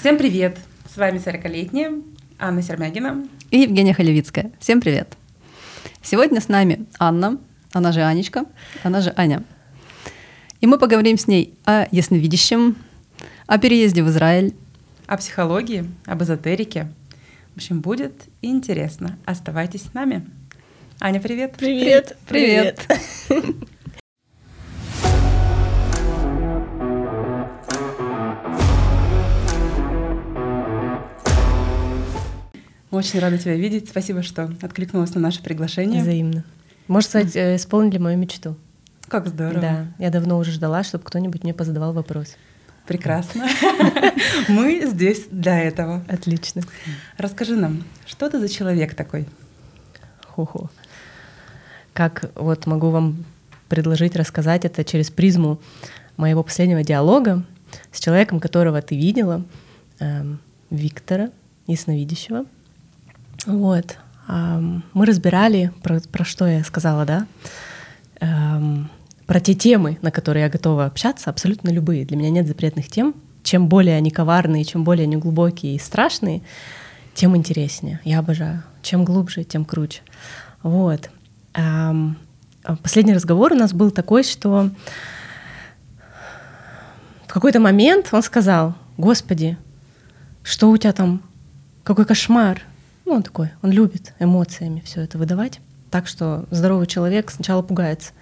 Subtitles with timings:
[0.00, 0.56] Всем привет!
[0.90, 1.92] С вами 40-летняя
[2.38, 4.50] Анна Сермягина и Евгения Халевицкая.
[4.58, 5.12] Всем привет!
[6.02, 7.36] Сегодня с нами Анна,
[7.74, 8.46] она же Анечка,
[8.82, 9.44] она же Аня.
[10.62, 12.76] И мы поговорим с ней о ясновидящем,
[13.46, 14.54] о переезде в Израиль,
[15.06, 16.90] о психологии, об эзотерике.
[17.52, 19.18] В общем, будет интересно.
[19.26, 20.24] Оставайтесь с нами.
[20.98, 21.56] Аня, привет.
[21.58, 22.16] Привет.
[22.26, 22.86] Привет.
[23.28, 23.66] привет.
[32.90, 33.88] Очень рада тебя видеть.
[33.88, 36.02] Спасибо, что откликнулась на наше приглашение.
[36.02, 36.44] Взаимно.
[36.88, 38.56] Можно сказать, э, исполнили мою мечту.
[39.08, 39.60] Как здорово.
[39.60, 42.36] Да, я давно уже ждала, чтобы кто-нибудь мне позадавал вопрос.
[42.86, 43.46] Прекрасно.
[44.48, 46.04] Мы здесь для этого.
[46.08, 46.62] Отлично.
[47.18, 49.28] Расскажи нам, что ты за человек такой?
[50.26, 50.70] Хо-хо.
[51.92, 53.24] Как вот могу вам
[53.68, 55.60] предложить рассказать это через призму
[56.16, 57.44] моего последнего диалога
[57.92, 59.44] с человеком, которого ты видела,
[60.00, 61.30] эм, Виктора,
[61.68, 62.44] ясновидящего.
[63.46, 63.96] Вот.
[64.28, 67.26] Мы разбирали, про, про что я сказала, да?
[69.26, 72.04] Про те темы, на которые я готова общаться, абсолютно любые.
[72.04, 73.14] Для меня нет запретных тем.
[73.42, 76.42] Чем более они коварные, чем более они глубокие и страшные,
[77.14, 78.00] тем интереснее.
[78.04, 78.62] Я обожаю.
[78.82, 80.02] Чем глубже, тем круче.
[80.62, 81.10] Вот.
[82.82, 84.70] Последний разговор у нас был такой, что
[87.26, 89.56] в какой-то момент он сказал, Господи,
[90.42, 91.22] что у тебя там,
[91.84, 92.62] какой кошмар,
[93.10, 95.58] ну, он такой, он любит эмоциями все это выдавать.
[95.90, 98.12] Так что здоровый человек сначала пугается.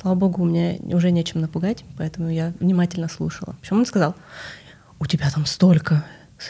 [0.00, 3.54] Слава богу, у меня уже нечем напугать, поэтому я внимательно слушала.
[3.60, 4.16] Причем он сказал,
[4.98, 6.04] у тебя там столько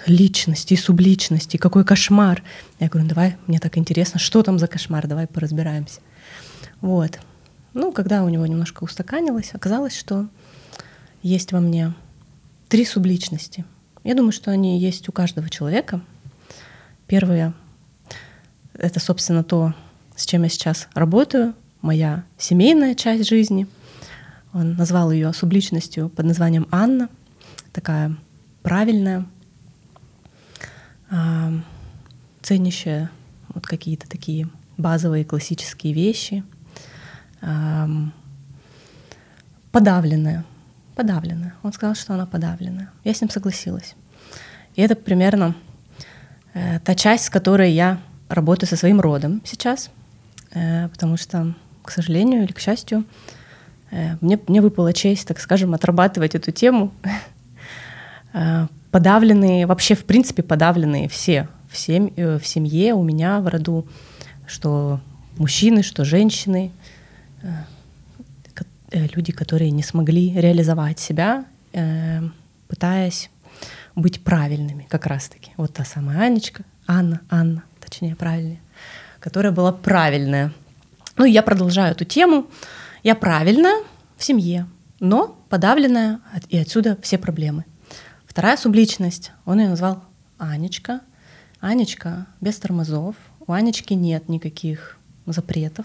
[0.07, 2.43] личностей, субличностей, какой кошмар.
[2.81, 6.01] Я говорю, давай, мне так интересно, что там за кошмар, давай поразбираемся.
[6.81, 7.19] Вот.
[7.75, 10.29] Ну, когда у него немножко устаканилось, оказалось, что
[11.23, 11.93] есть во мне
[12.71, 13.67] три субличности.
[14.03, 16.01] Я думаю, что они есть у каждого человека.
[17.06, 17.53] Первое
[18.75, 19.75] это, собственно, то,
[20.17, 23.66] с чем я сейчас работаю, моя семейная часть жизни.
[24.53, 27.09] Он назвал ее субличностью под названием Анна,
[27.72, 28.16] такая
[28.62, 29.27] правильная,
[31.10, 31.53] а,
[32.43, 33.10] ценящая
[33.49, 36.44] вот какие-то такие базовые классические вещи,
[37.41, 37.89] а,
[39.71, 40.44] подавленная,
[40.94, 41.54] подавленная.
[41.62, 42.91] Он сказал, что она подавленная.
[43.04, 43.94] Я с ним согласилась.
[44.75, 45.54] И это примерно
[46.54, 48.00] э, та часть, с которой я
[48.34, 49.91] работаю со своим родом сейчас,
[50.53, 53.04] э, потому что, к сожалению или к счастью,
[53.91, 56.92] э, мне, мне выпала честь, так скажем, отрабатывать эту тему.
[58.34, 63.87] Э, подавленные, вообще, в принципе, подавленные все в, сем, в семье, у меня в роду,
[64.47, 65.00] что
[65.37, 66.72] мужчины, что женщины,
[68.91, 71.44] люди, которые не смогли реализовать себя,
[72.69, 73.28] пытаясь
[73.94, 75.50] быть правильными, как раз-таки.
[75.59, 78.60] Вот та самая Анечка, Анна, Анна, точнее, правильнее,
[79.20, 80.53] которая была правильная.
[81.16, 82.47] Ну, я продолжаю эту тему.
[83.03, 83.82] Я правильная
[84.16, 84.66] в семье,
[84.98, 87.66] но подавленная, и отсюда все проблемы.
[88.26, 90.03] Вторая субличность, он ее назвал
[90.38, 91.00] Анечка.
[91.60, 93.14] Анечка без тормозов.
[93.47, 95.84] У Анечки нет никаких запретов.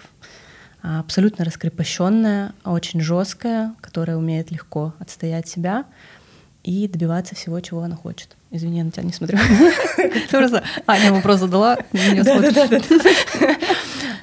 [0.82, 5.86] А, абсолютно раскрепощенная, очень жесткая, которая умеет легко отстоять себя
[6.64, 8.37] и добиваться всего, чего она хочет.
[8.52, 9.38] Извини, я на тебя не смотрю.
[10.32, 12.84] Просто Аня вопрос задала, не смотришь.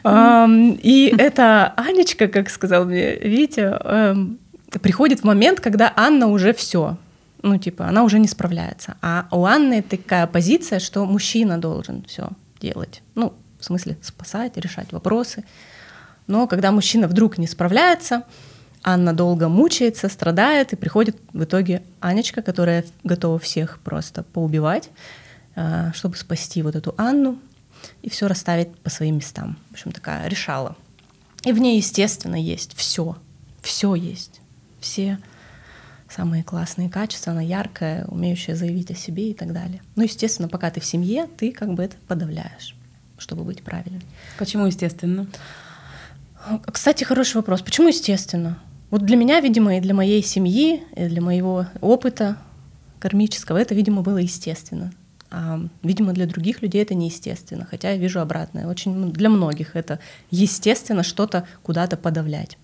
[0.82, 4.38] И эта Анечка, как сказал мне Витя, эм,
[4.82, 6.96] приходит в момент, когда Анна уже все,
[7.42, 12.28] ну типа она уже не справляется, а у Анны такая позиция, что мужчина должен все
[12.60, 15.44] делать, ну в смысле спасать, решать вопросы.
[16.26, 18.24] Но когда мужчина вдруг не справляется,
[18.84, 24.90] Анна долго мучается, страдает, и приходит в итоге Анечка, которая готова всех просто поубивать,
[25.56, 27.38] э, чтобы спасти вот эту Анну
[28.02, 29.58] и все расставить по своим местам.
[29.70, 30.76] В общем, такая решала.
[31.44, 33.16] И в ней, естественно, есть все.
[33.62, 34.40] Все есть.
[34.80, 35.18] Все
[36.10, 39.82] самые классные качества, она яркая, умеющая заявить о себе и так далее.
[39.96, 42.76] Ну, естественно, пока ты в семье, ты как бы это подавляешь,
[43.18, 44.02] чтобы быть правильной.
[44.38, 45.26] Почему естественно?
[46.70, 47.62] Кстати, хороший вопрос.
[47.62, 48.58] Почему естественно?
[48.94, 52.36] Вот для меня, видимо, и для моей семьи, и для моего опыта
[53.00, 54.92] кармического это, видимо, было естественно.
[55.32, 58.68] А, видимо, для других людей это неестественно, хотя я вижу обратное.
[58.68, 59.98] Очень для многих это
[60.30, 62.56] естественно что-то куда-то подавлять.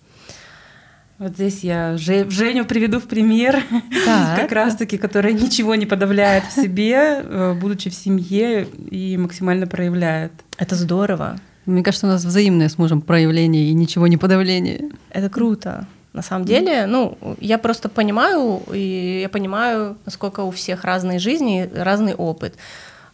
[1.19, 3.61] Вот здесь я Женю приведу в пример,
[4.06, 10.31] как раз-таки, которая ничего не подавляет в себе, э, будучи в семье и максимально проявляет.
[10.59, 11.41] Это здорово.
[11.67, 14.91] Мне кажется, у нас взаимное с мужем проявление и ничего не подавление.
[15.11, 15.88] Это круто.
[16.12, 21.71] На самом деле, ну, я просто понимаю, и я понимаю, насколько у всех разные жизни,
[21.73, 22.55] разный опыт.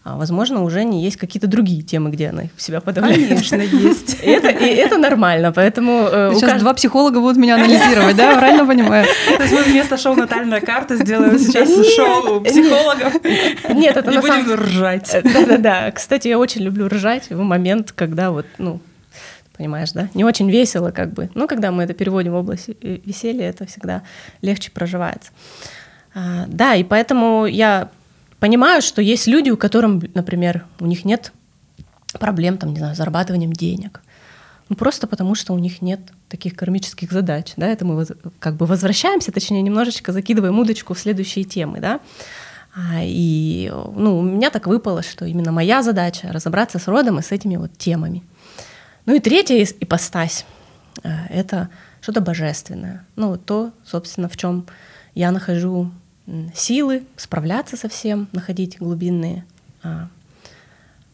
[0.03, 3.29] А, возможно, уже не есть какие-то другие темы, где она себя подавляет.
[3.29, 4.19] Конечно, есть.
[4.23, 6.09] И это, и это нормально, поэтому...
[6.09, 6.61] Э, сейчас кажд...
[6.61, 8.37] два психолога будут меня анализировать, да?
[8.37, 9.05] Правильно понимаю?
[9.37, 13.15] То есть мы вместо шоу «Натальная карта» сделаем сейчас шоу психологов.
[13.75, 15.13] Нет, это И будем ржать.
[15.13, 15.91] Э, да-да-да.
[15.91, 18.81] Кстати, я очень люблю ржать в момент, когда вот, ну,
[19.56, 20.08] понимаешь, да?
[20.14, 21.31] Не очень весело как бы.
[21.35, 24.03] Но когда мы это переводим в область веселья, это всегда
[24.43, 25.31] легче проживается.
[26.14, 27.91] А, да, и поэтому я
[28.38, 31.32] понимаю, что есть люди, у которых, например, у них нет
[32.19, 34.00] проблем, там, не знаю, с зарабатыванием денег.
[34.69, 38.05] Ну, просто потому, что у них нет таких кармических задач, да, это мы
[38.41, 42.00] как бы возвращаемся, точнее, немножечко закидываем удочку в следующие темы, да,
[42.75, 47.23] а, и, ну, у меня так выпало, что именно моя задача— разобраться с родом и
[47.23, 48.23] с этими вот темами.
[49.06, 50.44] Ну и третья ипостась
[51.03, 51.70] э,— это
[52.00, 54.67] что-то божественное, ну, то, собственно, в чем
[55.14, 55.91] я нахожу
[56.55, 59.44] силы справляться со всем, находить глубинные
[59.82, 60.08] а,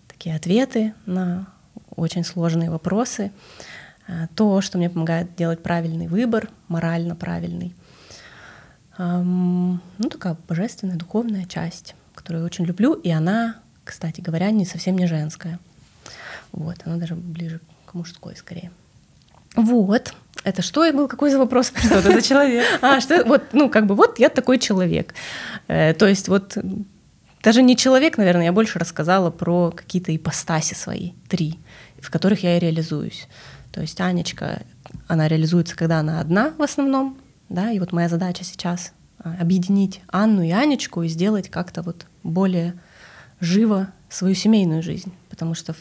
[0.09, 1.47] такие ответы на
[1.95, 3.31] очень сложные вопросы,
[4.09, 7.75] а, то, что мне помогает делать правильный выбор, морально правильный.
[8.97, 14.65] А, ну, такая божественная, духовная часть, которую я очень люблю, и она, кстати говоря, не
[14.65, 15.59] совсем не женская.
[16.53, 17.61] Вот, она даже ближе
[17.93, 18.71] мужской скорее.
[19.57, 20.15] Вот.
[20.45, 21.09] Это что был?
[21.09, 21.73] Какой за вопрос?
[21.85, 22.65] Что это за человек?
[22.83, 25.15] А, что вот, ну, как бы, вот я такой человек.
[25.69, 26.57] Э, то есть вот
[27.43, 31.59] даже не человек, наверное, я больше рассказала про какие-то ипостаси свои, три,
[32.01, 33.27] в которых я и реализуюсь.
[33.73, 34.63] То есть Анечка,
[35.09, 37.19] она реализуется, когда она одна в основном,
[37.49, 42.07] да, и вот моя задача сейчас а, объединить Анну и Анечку и сделать как-то вот
[42.23, 42.75] более
[43.41, 45.75] живо свою семейную жизнь, потому что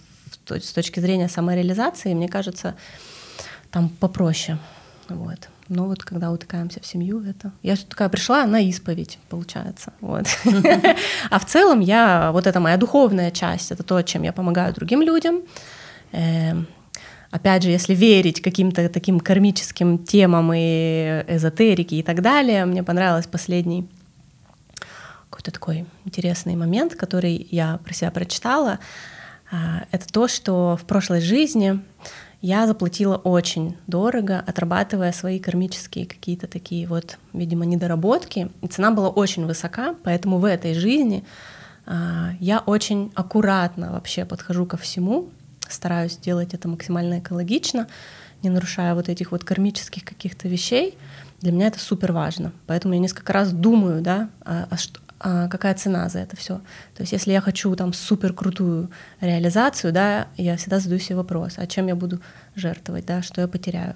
[0.49, 2.75] с точки зрения самореализации, мне кажется,
[3.69, 4.57] там попроще.
[5.09, 5.49] Вот.
[5.69, 7.53] Но вот когда утыкаемся в семью, это...
[7.63, 9.93] Я такая пришла на исповедь, получается.
[10.01, 10.25] Вот.
[11.29, 12.31] А в целом я...
[12.33, 15.43] Вот это моя духовная часть, это то, чем я помогаю другим людям.
[16.11, 16.67] Эм,
[17.31, 23.27] опять же, если верить каким-то таким кармическим темам и эзотерике и так далее, мне понравилось
[23.27, 23.87] последний
[25.29, 28.79] какой-то такой интересный момент, который я про себя прочитала.
[29.51, 31.79] А, это то, что в прошлой жизни
[32.41, 38.49] я заплатила очень дорого, отрабатывая свои кармические какие-то такие вот, видимо, недоработки.
[38.61, 41.23] И цена была очень высока, поэтому в этой жизни
[41.85, 45.29] а, я очень аккуратно вообще подхожу ко всему,
[45.67, 47.87] стараюсь делать это максимально экологично,
[48.41, 50.97] не нарушая вот этих вот кармических каких-то вещей.
[51.41, 52.53] Для меня это супер важно.
[52.67, 54.77] Поэтому я несколько раз думаю, да, а, а,
[55.21, 56.57] какая цена за это все.
[56.95, 58.89] То есть если я хочу там супер крутую
[59.19, 62.19] реализацию, да, я всегда задаю себе вопрос, а чем я буду
[62.55, 63.95] жертвовать, да, что я потеряю.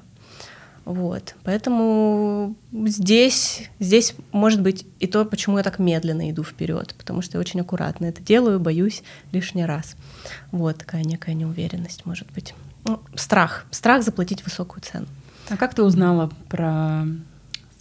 [0.86, 1.34] Вот.
[1.44, 7.38] Поэтому здесь, здесь может быть и то, почему я так медленно иду вперед, потому что
[7.38, 9.02] я очень аккуратно это делаю, боюсь
[9.32, 9.96] лишний раз.
[10.52, 12.54] Вот такая некая неуверенность может быть.
[12.84, 13.66] Ну, страх.
[13.72, 15.08] Страх заплатить высокую цену.
[15.50, 17.06] А как ты узнала про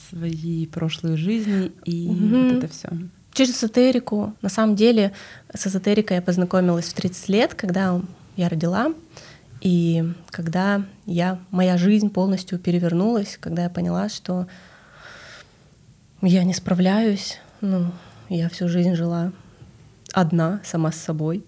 [0.08, 2.54] свои прошлые жизни и mm-hmm.
[2.54, 2.88] вот это все?
[3.34, 4.32] Через эзотерику.
[4.42, 5.12] На самом деле
[5.52, 8.00] с эзотерикой я познакомилась в 30 лет, когда
[8.36, 8.94] я родила.
[9.60, 14.46] И когда я, моя жизнь полностью перевернулась, когда я поняла, что
[16.22, 17.90] я не справляюсь, ну,
[18.28, 19.32] я всю жизнь жила
[20.12, 21.44] одна, сама с собой.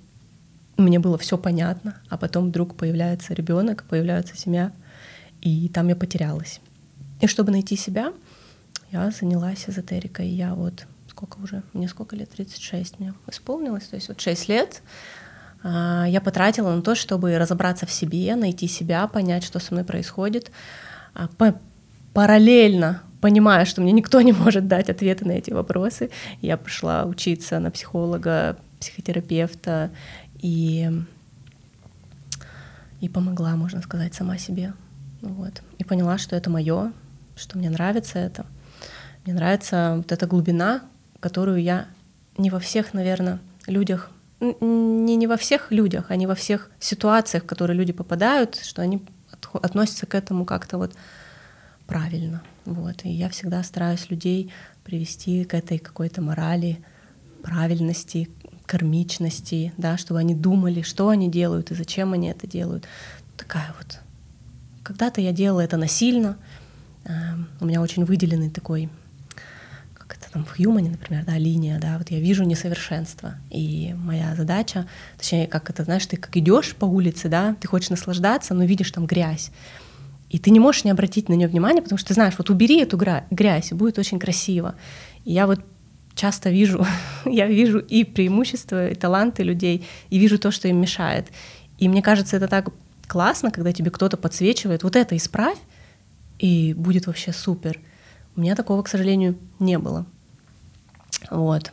[0.77, 4.73] Мне было все понятно, а потом вдруг появляется ребенок, появляется семья,
[5.41, 6.61] и там я потерялась.
[7.21, 8.13] И чтобы найти себя,
[8.91, 10.29] я занялась эзотерикой.
[10.29, 14.83] Я вот сколько уже, мне сколько лет, 36 мне исполнилось, то есть вот 6 лет
[15.63, 19.85] а, я потратила на то, чтобы разобраться в себе, найти себя, понять, что со мной
[19.85, 20.51] происходит,
[21.15, 21.31] а,
[22.13, 26.11] параллельно понимая, что мне никто не может дать ответы на эти вопросы,
[26.43, 29.91] я пошла учиться на психолога, психотерапевта
[30.39, 30.91] и
[33.01, 34.73] и помогла, можно сказать, сама себе.
[35.21, 35.63] Вот.
[35.79, 36.93] И поняла, что это мое,
[37.37, 38.47] что мне нравится это.
[39.25, 40.83] Мне нравится вот эта глубина,
[41.21, 41.87] которую я
[42.39, 47.45] не во всех, наверное, людях, не, не во всех людях, а не во всех ситуациях,
[47.45, 49.03] в которые люди попадают, что они
[49.53, 50.93] относятся к этому как-то вот
[51.87, 52.43] правильно.
[52.65, 53.05] Вот.
[53.05, 54.53] И я всегда стараюсь людей
[54.85, 56.79] привести к этой какой-то морали,
[57.43, 58.29] правильности,
[58.67, 62.87] кармичности, да, чтобы они думали, что они делают и зачем они это делают.
[63.37, 64.01] Такая вот.
[64.83, 66.37] Когда-то я делала это насильно.
[67.05, 68.89] Эм, у меня очень выделенный такой
[70.37, 75.47] там в Юмане, например, да, линия, да, вот я вижу несовершенство, и моя задача, точнее,
[75.47, 79.07] как это, знаешь, ты как идешь по улице, да, ты хочешь наслаждаться, но видишь там
[79.07, 79.51] грязь,
[80.29, 82.83] И ты не можешь не обратить на нее внимание, потому что ты знаешь, вот убери
[82.83, 82.99] эту
[83.31, 84.75] грязь, и будет очень красиво.
[85.25, 85.61] И я вот
[86.15, 86.87] часто вижу,
[87.25, 91.29] я вижу и преимущества, и таланты людей, и вижу то, что им мешает.
[91.79, 92.69] И мне кажется, это так
[93.07, 95.59] классно, когда тебе кто-то подсвечивает, вот это исправь,
[96.39, 97.81] и будет вообще супер.
[98.37, 100.05] У меня такого, к сожалению, не было.
[101.31, 101.73] Вот.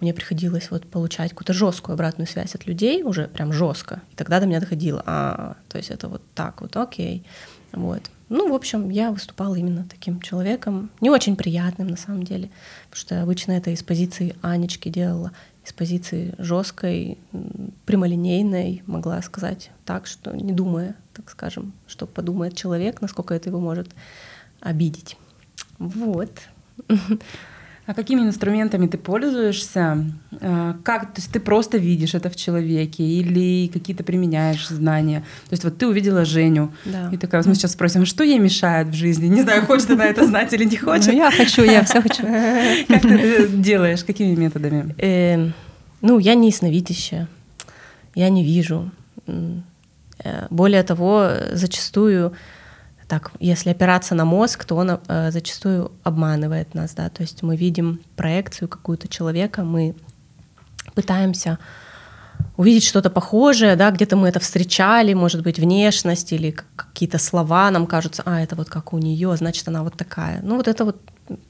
[0.00, 4.00] Мне приходилось вот получать какую-то жесткую обратную связь от людей, уже прям жестко.
[4.12, 7.24] И тогда до меня доходило, а, то есть это вот так вот, окей.
[7.72, 8.02] Вот.
[8.28, 12.50] Ну, в общем, я выступала именно таким человеком, не очень приятным на самом деле,
[12.90, 15.32] потому что обычно это из позиции Анечки делала,
[15.66, 17.18] из позиции жесткой,
[17.86, 23.58] прямолинейной, могла сказать так, что не думая, так скажем, что подумает человек, насколько это его
[23.58, 23.88] может
[24.60, 25.16] обидеть.
[25.78, 26.30] Вот.
[27.90, 30.04] А какими инструментами ты пользуешься?
[30.40, 35.24] А, как, то есть ты просто видишь это в человеке или какие-то применяешь знания?
[35.48, 37.10] То есть вот ты увидела Женю да.
[37.10, 39.26] и такая, вот мы сейчас спросим, а что ей мешает в жизни?
[39.26, 41.08] Не знаю, хочет она это знать или не ну, хочет.
[41.08, 42.22] Ну, я хочу, я все хочу.
[42.88, 44.04] Как ты делаешь?
[44.04, 44.94] Какими методами?
[44.98, 45.52] Эм,
[46.00, 47.26] ну, я не ясновидящая,
[48.14, 48.92] я не вижу.
[49.26, 52.34] Э, более того, зачастую
[53.10, 57.56] так, если опираться на мозг, то он э, зачастую обманывает нас, да, то есть мы
[57.56, 59.96] видим проекцию какую-то человека, мы
[60.94, 61.58] пытаемся
[62.56, 67.88] увидеть что-то похожее, да, где-то мы это встречали, может быть, внешность или какие-то слова нам
[67.88, 70.40] кажутся, а, это вот как у нее, значит, она вот такая.
[70.42, 70.96] Ну, вот это вот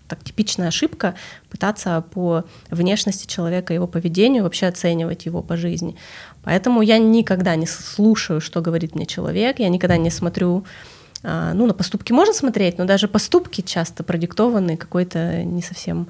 [0.09, 1.15] так типичная ошибка
[1.51, 5.97] пытаться по внешности человека, его поведению вообще оценивать его по жизни.
[6.43, 10.65] Поэтому я никогда не слушаю, что говорит мне человек, я никогда не смотрю
[11.23, 16.09] ну, на поступки можно смотреть, но даже поступки часто продиктованы какой-то не совсем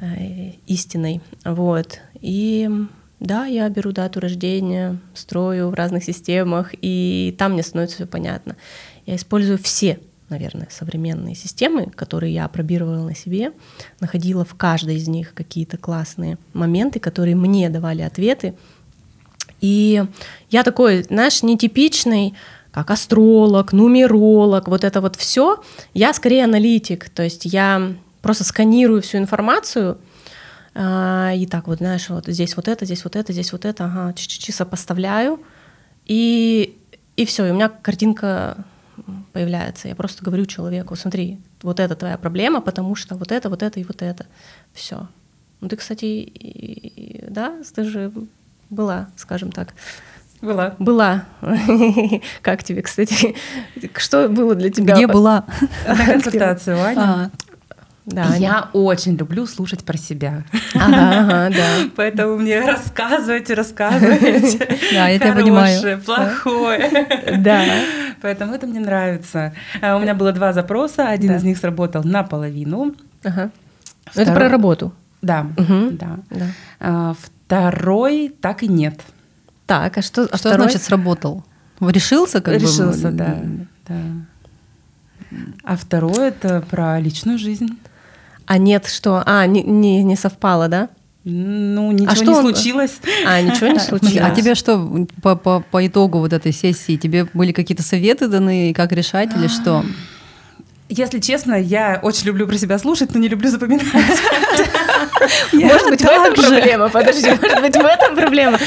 [0.00, 1.20] э, истиной.
[1.44, 2.00] Вот.
[2.20, 2.68] И
[3.20, 8.56] да, я беру дату рождения, строю в разных системах, и там мне становится все понятно.
[9.06, 13.52] Я использую все, наверное, современные системы, которые я опробировала на себе,
[14.00, 18.54] находила в каждой из них какие-то классные моменты, которые мне давали ответы.
[19.60, 20.02] И
[20.48, 22.34] я такой, знаешь, нетипичный
[22.72, 25.62] как астролог, нумеролог, вот это вот все,
[25.94, 29.98] я скорее аналитик, то есть я просто сканирую всю информацию,
[30.74, 33.84] а, и так вот, знаешь, вот здесь вот это, здесь вот это, здесь вот это,
[33.86, 35.40] ага, чи-чи-чи сопоставляю,
[36.06, 36.76] и,
[37.16, 38.64] и все, и у меня картинка
[39.32, 39.88] появляется.
[39.88, 43.80] Я просто говорю человеку, смотри, вот это твоя проблема, потому что вот это, вот это
[43.80, 44.26] и вот это.
[44.72, 45.08] Все.
[45.60, 48.12] Ну ты, кстати, да, ты же
[48.70, 49.74] была, скажем так,
[50.42, 50.74] была.
[50.78, 51.24] Была.
[52.42, 53.34] Как тебе, кстати?
[53.96, 54.94] Что было для тебя?
[54.94, 55.44] Где была?
[55.86, 57.00] На консультацию, Аня.
[57.00, 57.30] А.
[58.06, 60.42] Да, я очень люблю слушать про себя.
[60.74, 61.90] Ага, ага, да.
[61.96, 64.66] Поэтому мне рассказывайте, рассказывайте.
[64.92, 66.00] Да, я тебя понимаю.
[66.00, 66.90] плохое.
[67.38, 67.64] Да.
[68.22, 69.52] Поэтому это мне нравится.
[69.80, 71.08] А, у меня было два запроса.
[71.08, 72.94] Один из них сработал наполовину.
[73.22, 73.50] Ага.
[74.14, 74.92] Это про работу.
[75.22, 76.18] Да, да.
[76.80, 79.00] А, второй так и нет.
[79.70, 80.64] Так, а что, а что второй?
[80.64, 81.44] значит сработал?
[81.80, 83.16] Решился как Решился, бы?
[83.16, 83.36] да,
[83.86, 84.00] да.
[85.62, 87.78] А второе это про личную жизнь.
[88.46, 89.22] А нет, что?
[89.24, 90.88] А, не, не, не совпало, да?
[91.22, 92.40] Ну, ничего а что не он...
[92.40, 92.98] случилось.
[93.24, 94.18] А, ничего не случилось.
[94.20, 98.74] А тебе что, по, по, по итогу вот этой сессии, тебе были какие-то советы даны,
[98.74, 99.84] как решать или что?
[100.90, 103.86] Если честно, я очень люблю про себя слушать, но не люблю запоминать.
[105.52, 106.88] Может быть, в этом проблема?
[106.88, 108.58] Подожди, может быть, в этом проблема?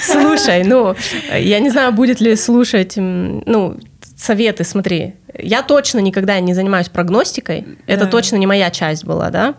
[0.00, 0.94] Слушай, ну,
[1.32, 3.76] я не знаю, будет ли слушать, ну,
[4.16, 5.14] советы, смотри.
[5.36, 7.66] Я точно никогда не занимаюсь прогностикой.
[7.86, 9.54] Это точно не моя часть была, да?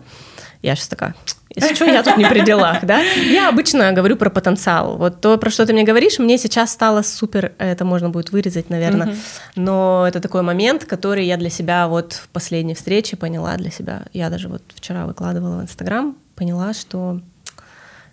[0.62, 1.14] Я сейчас такая,
[1.54, 3.00] если что, я тут не при делах, да?
[3.00, 4.96] Я обычно говорю про потенциал.
[4.96, 8.70] Вот то, про что ты мне говоришь, мне сейчас стало супер, это можно будет вырезать,
[8.70, 9.16] наверное, угу.
[9.56, 14.02] но это такой момент, который я для себя вот в последней встрече поняла для себя.
[14.12, 17.20] Я даже вот вчера выкладывала в Инстаграм, поняла, что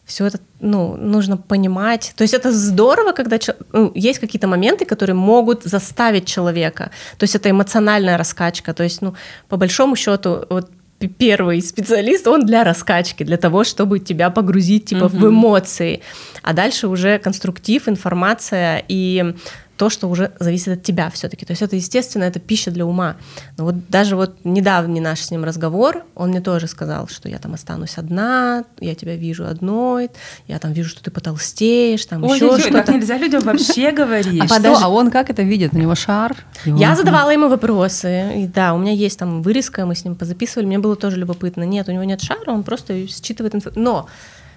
[0.07, 2.13] все это ну, нужно понимать.
[2.15, 3.37] То есть это здорово, когда
[3.73, 6.91] ну, есть какие-то моменты, которые могут заставить человека.
[7.17, 8.73] То есть это эмоциональная раскачка.
[8.73, 9.15] То есть, ну,
[9.49, 15.05] по большому счету, вот первый специалист, он для раскачки, для того, чтобы тебя погрузить типа
[15.05, 15.17] угу.
[15.17, 16.01] в эмоции,
[16.41, 19.35] а дальше уже конструктив, информация и
[19.77, 21.45] то, что уже зависит от тебя все-таки.
[21.45, 23.15] То есть это, естественно, это пища для ума.
[23.57, 27.37] Но вот даже вот недавний наш с ним разговор, он мне тоже сказал, что я
[27.37, 30.09] там останусь одна, я тебя вижу одной,
[30.47, 32.83] я там вижу, что ты потолстеешь, там Ой, еще что-то.
[32.83, 34.41] Так нельзя людям вообще говорить.
[34.49, 34.77] А, что?
[34.81, 35.73] а он как это видит?
[35.73, 36.35] У него шар?
[36.65, 38.43] Я задавала ему вопросы.
[38.43, 41.63] И да, у меня есть там вырезка, мы с ним позаписывали, мне было тоже любопытно.
[41.63, 43.83] Нет, у него нет шара, он просто считывает информацию.
[43.83, 44.07] Но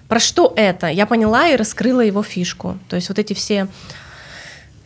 [0.07, 0.87] про что это?
[0.87, 2.77] Я поняла и раскрыла его фишку.
[2.89, 3.67] То есть вот эти все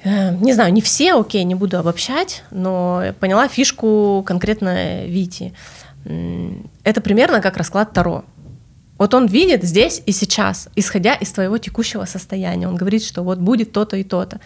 [0.06, 5.54] не знаю, не все, окей, не буду обобщать, но поняла фишку конкретно Вити.
[6.04, 8.24] Это примерно как расклад Таро.
[8.98, 12.68] Вот он видит здесь и сейчас, исходя из твоего текущего состояния.
[12.68, 14.40] Он говорит, что вот будет то-то и то-то.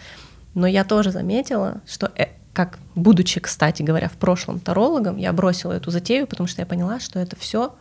[0.54, 5.72] Но я тоже заметила, что э, как будучи, кстати говоря, в прошлом тарологом, я бросила
[5.72, 7.74] эту затею, потому что я поняла, что это все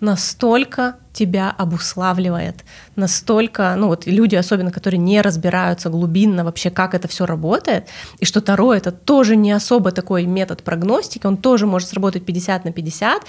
[0.00, 7.08] настолько тебя обуславливает, настолько, ну вот люди, особенно которые не разбираются глубинно вообще, как это
[7.08, 7.88] все работает,
[8.18, 12.66] и что Таро это тоже не особо такой метод прогностики, он тоже может сработать 50
[12.66, 13.22] на 50,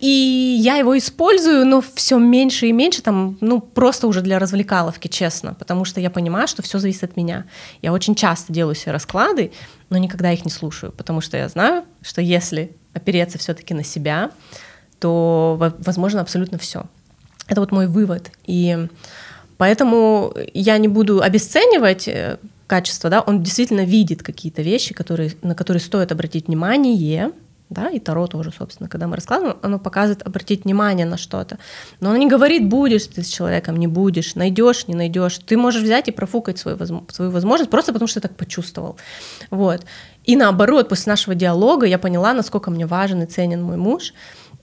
[0.00, 5.08] и я его использую, но все меньше и меньше, там, ну, просто уже для развлекаловки,
[5.08, 7.46] честно, потому что я понимаю, что все зависит от меня.
[7.82, 9.50] Я очень часто делаю себе расклады,
[9.90, 14.30] но никогда их не слушаю, потому что я знаю, что если опереться все-таки на себя,
[14.98, 16.84] то возможно абсолютно все.
[17.46, 18.30] Это вот мой вывод.
[18.46, 18.88] И
[19.56, 25.54] поэтому я не буду обесценивать э, качество, да, он действительно видит какие-то вещи, которые, на
[25.54, 27.32] которые стоит обратить внимание,
[27.70, 31.58] да, и Таро тоже, собственно, когда мы раскладываем, оно показывает обратить внимание на что-то.
[32.00, 35.38] Но оно не говорит, будешь ты с человеком, не будешь, найдешь, не найдешь.
[35.38, 36.78] Ты можешь взять и профукать свою,
[37.10, 38.96] свою возможность просто потому, что ты так почувствовал.
[39.50, 39.82] Вот.
[40.24, 44.14] И наоборот, после нашего диалога я поняла, насколько мне важен и ценен мой муж,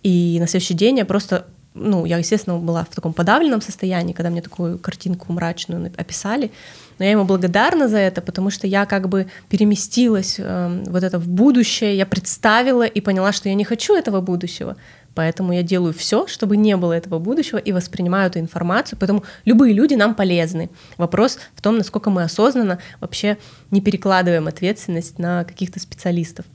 [0.05, 4.29] и на следующий день я просто ну, я, естественно, была в таком подавленном состоянии, когда
[4.29, 6.51] мне такую картинку мрачную описали,
[6.99, 11.19] но я ему благодарна за это, потому что я как бы переместилась э, вот это
[11.19, 14.77] в будущее, я представила и поняла, что я не хочу этого будущего,
[15.15, 19.73] поэтому я делаю все, чтобы не было этого будущего и воспринимаю эту информацию, поэтому любые
[19.73, 20.69] люди нам полезны.
[20.97, 23.37] Вопрос в том, насколько мы осознанно вообще
[23.71, 26.45] не перекладываем ответственность на каких-то специалистов.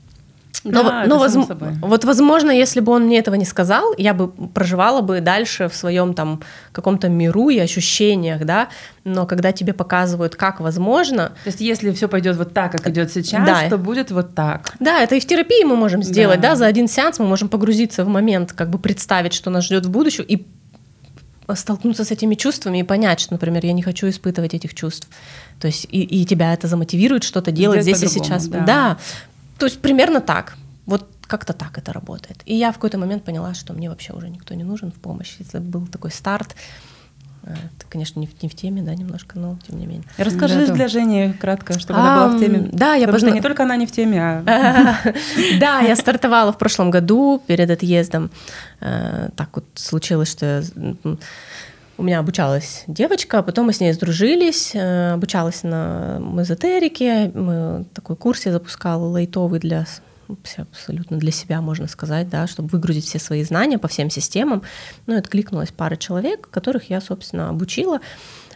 [0.63, 1.35] Но, да, но воз...
[1.81, 5.75] вот возможно, если бы он мне этого не сказал, я бы проживала бы дальше в
[5.75, 6.41] своем там
[6.71, 8.69] каком-то миру и ощущениях, да.
[9.03, 13.11] Но когда тебе показывают, как возможно, то есть если все пойдет вот так, как идет
[13.11, 13.69] сейчас, да.
[13.69, 14.75] то будет вот так.
[14.79, 16.49] Да, это и в терапии мы можем сделать, да.
[16.49, 19.87] да, за один сеанс мы можем погрузиться в момент, как бы представить, что нас ждет
[19.87, 20.45] в будущем и
[21.55, 25.07] столкнуться с этими чувствами и понять, что, например, я не хочу испытывать этих чувств.
[25.59, 28.47] То есть и, и тебя это замотивирует что-то делать здесь, здесь и сейчас.
[28.47, 28.59] Да.
[28.61, 28.97] да.
[29.57, 30.55] То есть примерно так.
[30.85, 32.41] Вот как-то так это работает.
[32.45, 35.35] И я в какой-то момент поняла, что мне вообще уже никто не нужен в помощь.
[35.39, 36.55] Если был такой старт,
[37.43, 40.03] это, конечно, не в, не в теме, да, немножко, но тем не менее.
[40.17, 42.69] Расскажи да, для Жени кратко, чтобы а, она была в теме.
[42.71, 43.29] Да, я Потому позна...
[43.29, 44.97] что не только она не в теме, а...
[45.59, 48.29] Да, я стартовала в прошлом году перед отъездом.
[48.79, 50.63] Э, так вот случилось, что
[51.97, 57.85] у меня обучалась девочка, а потом мы с ней сдружились, э, обучалась на эзотерике, мы
[57.93, 59.85] такой курс я запускала лайтовый для
[60.57, 64.63] абсолютно для себя, можно сказать, да, чтобы выгрузить все свои знания по всем системам.
[65.07, 67.99] Ну, откликнулась пара человек, которых я, собственно, обучила.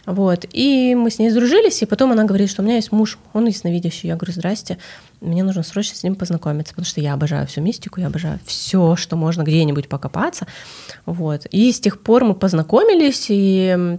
[0.06, 0.46] Вот.
[0.52, 3.46] И мы с ней сдружились, и потом она говорит, что у меня есть муж, он
[3.46, 4.08] ясновидящий.
[4.08, 4.78] Я говорю, здрасте,
[5.20, 8.94] мне нужно срочно с ним познакомиться, потому что я обожаю всю мистику, я обожаю все,
[8.94, 10.46] что можно где-нибудь покопаться.
[11.06, 11.46] Вот.
[11.50, 13.98] И с тех пор мы познакомились, и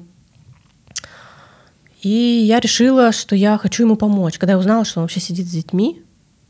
[2.01, 2.09] и
[2.47, 4.37] я решила, что я хочу ему помочь.
[4.37, 6.01] Когда я узнала, что он вообще сидит с детьми,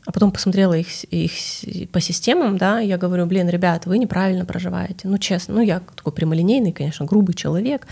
[0.08, 5.06] а потом посмотрела их, их по системам, да, я говорю, блин, ребят, вы неправильно проживаете.
[5.06, 7.86] Ну, честно, ну, я такой прямолинейный, конечно, грубый человек.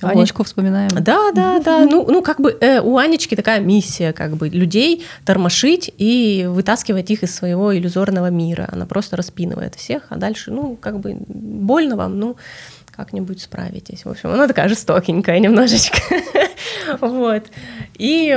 [0.00, 0.46] Анечку вот.
[0.46, 0.88] вспоминаем.
[1.00, 1.84] Да, да, да.
[1.90, 7.10] Ну, ну как бы э, у Анечки такая миссия, как бы людей тормошить и вытаскивать
[7.10, 8.68] их из своего иллюзорного мира.
[8.70, 12.36] Она просто распинывает всех, а дальше, ну, как бы больно вам, ну,
[12.98, 14.04] как-нибудь справитесь.
[14.04, 15.98] В общем, она такая жестокенькая немножечко.
[17.00, 17.44] вот.
[17.96, 18.36] И,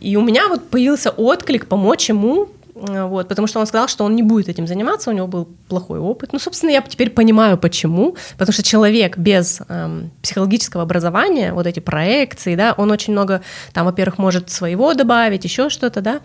[0.00, 4.14] и у меня вот появился отклик помочь ему вот, потому что он сказал, что он
[4.14, 6.34] не будет этим заниматься, у него был плохой опыт.
[6.34, 8.16] Ну, собственно, я теперь понимаю, почему.
[8.36, 13.40] Потому что человек без эм, психологического образования, вот эти проекции, да, он очень много,
[13.72, 16.20] там, во-первых, может своего добавить, еще что-то, да,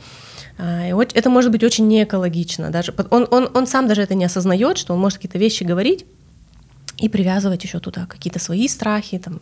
[0.58, 2.70] а, это может быть очень неэкологично.
[2.70, 6.06] Даже он, он, он сам даже это не осознает, что он может какие-то вещи говорить
[6.98, 9.42] и привязывать еще туда какие-то свои страхи, там,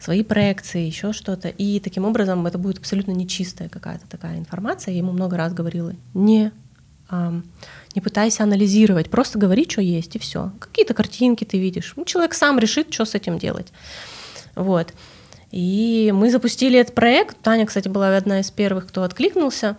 [0.00, 1.48] свои проекции, еще что-то.
[1.48, 4.92] И таким образом это будет абсолютно нечистая какая-то такая информация.
[4.92, 6.52] Я ему много раз говорила, не,
[7.10, 7.44] эм,
[7.94, 10.52] не пытайся анализировать, просто говори, что есть, и все.
[10.58, 11.94] Какие-то картинки ты видишь.
[11.96, 13.68] Ну, человек сам решит, что с этим делать.
[14.54, 14.92] Вот.
[15.50, 17.38] И мы запустили этот проект.
[17.40, 19.76] Таня, кстати, была одна из первых, кто откликнулся.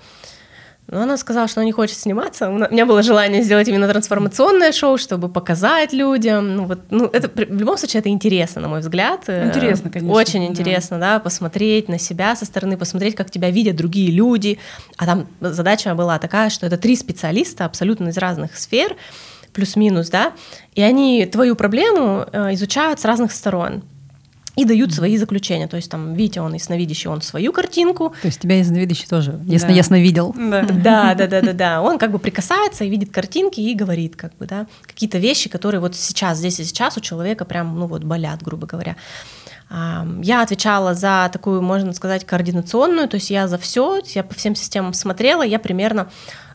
[0.90, 2.50] Но она сказала, что она не хочет сниматься.
[2.50, 6.56] У меня было желание сделать именно трансформационное шоу, чтобы показать людям.
[6.56, 9.26] Ну, вот, ну, это, в любом случае, это интересно, на мой взгляд.
[9.28, 10.16] Э, интересно, конечно.
[10.16, 11.16] Очень интересно, да.
[11.16, 14.60] да, посмотреть на себя со стороны, посмотреть, как тебя видят другие люди.
[14.96, 18.96] А там задача была такая, что это три специалиста абсолютно из разных сфер,
[19.52, 20.32] плюс-минус, да,
[20.74, 23.84] и они твою проблему э, изучают с разных сторон.
[24.58, 25.68] И дают свои заключения.
[25.68, 28.14] То есть там, видите, он ясновидящий, он свою картинку.
[28.22, 29.74] То есть тебя ясновидящий тоже ясно, да.
[29.76, 30.36] ясно видел.
[30.36, 30.64] Да.
[30.64, 31.82] да, да, да, да, да.
[31.82, 35.80] Он как бы прикасается и видит картинки и говорит как бы, да, какие-то вещи, которые
[35.80, 38.96] вот сейчас, здесь и сейчас у человека прям, ну вот, болят, грубо говоря.
[39.70, 44.56] Я отвечала за такую, можно сказать, координационную, то есть я за все, я по всем
[44.56, 46.08] системам смотрела, я примерно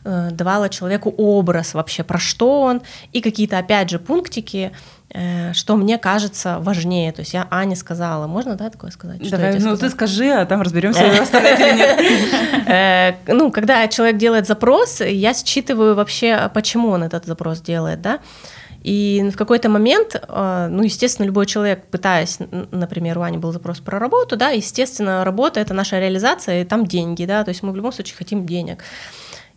[0.03, 4.71] э, давала человеку образ вообще, про что он, и какие-то, опять же, пунктики,
[5.11, 7.11] э, что мне кажется важнее.
[7.11, 9.29] То есть я Ане сказала, можно, да, такое сказать?
[9.29, 11.99] Давай, ну ты скажи, а там разберемся, оставлять или нет.
[12.65, 18.19] Э, ну, когда человек делает запрос, я считываю вообще, почему он этот запрос делает, да.
[18.83, 22.37] И в какой-то момент, э, ну, естественно, любой человек, пытаясь,
[22.71, 26.85] например, у Ани был запрос про работу, да, естественно, работа— это наша реализация, и там
[26.85, 28.83] деньги, да, то есть мы в любом случае хотим денег.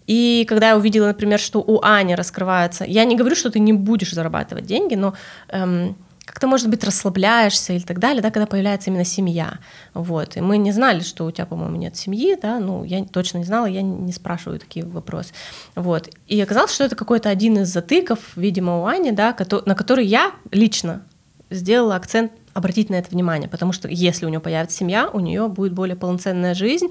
[0.06, 3.72] И когда я увидела, например, что у Ани раскрывается, я не говорю, что ты не
[3.72, 5.14] будешь зарабатывать деньги, но
[5.48, 9.58] эм, как-то, может быть, расслабляешься или так далее, да, когда появляется именно семья.
[9.94, 10.36] Вот.
[10.36, 13.44] И мы не знали, что у тебя, по-моему, нет семьи, да, ну, я точно не
[13.44, 15.32] знала, я не спрашиваю такие вопросы.
[15.76, 16.10] Вот.
[16.26, 19.34] И оказалось, что это какой-то один из затыков, видимо, у Ани, да,
[19.64, 21.02] на который я лично
[21.48, 25.46] сделала акцент обратить на это внимание, потому что если у нее появится семья, у нее
[25.48, 26.88] будет более полноценная жизнь,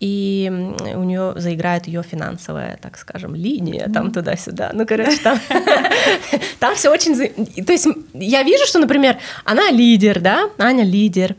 [0.00, 0.50] и
[0.96, 4.70] у нее заиграет ее финансовая, так скажем, линия, там туда-сюда.
[4.74, 5.38] Ну, короче, там,
[6.58, 7.16] там все очень...
[7.64, 11.36] То есть я вижу, что, например, она лидер, да, Аня лидер,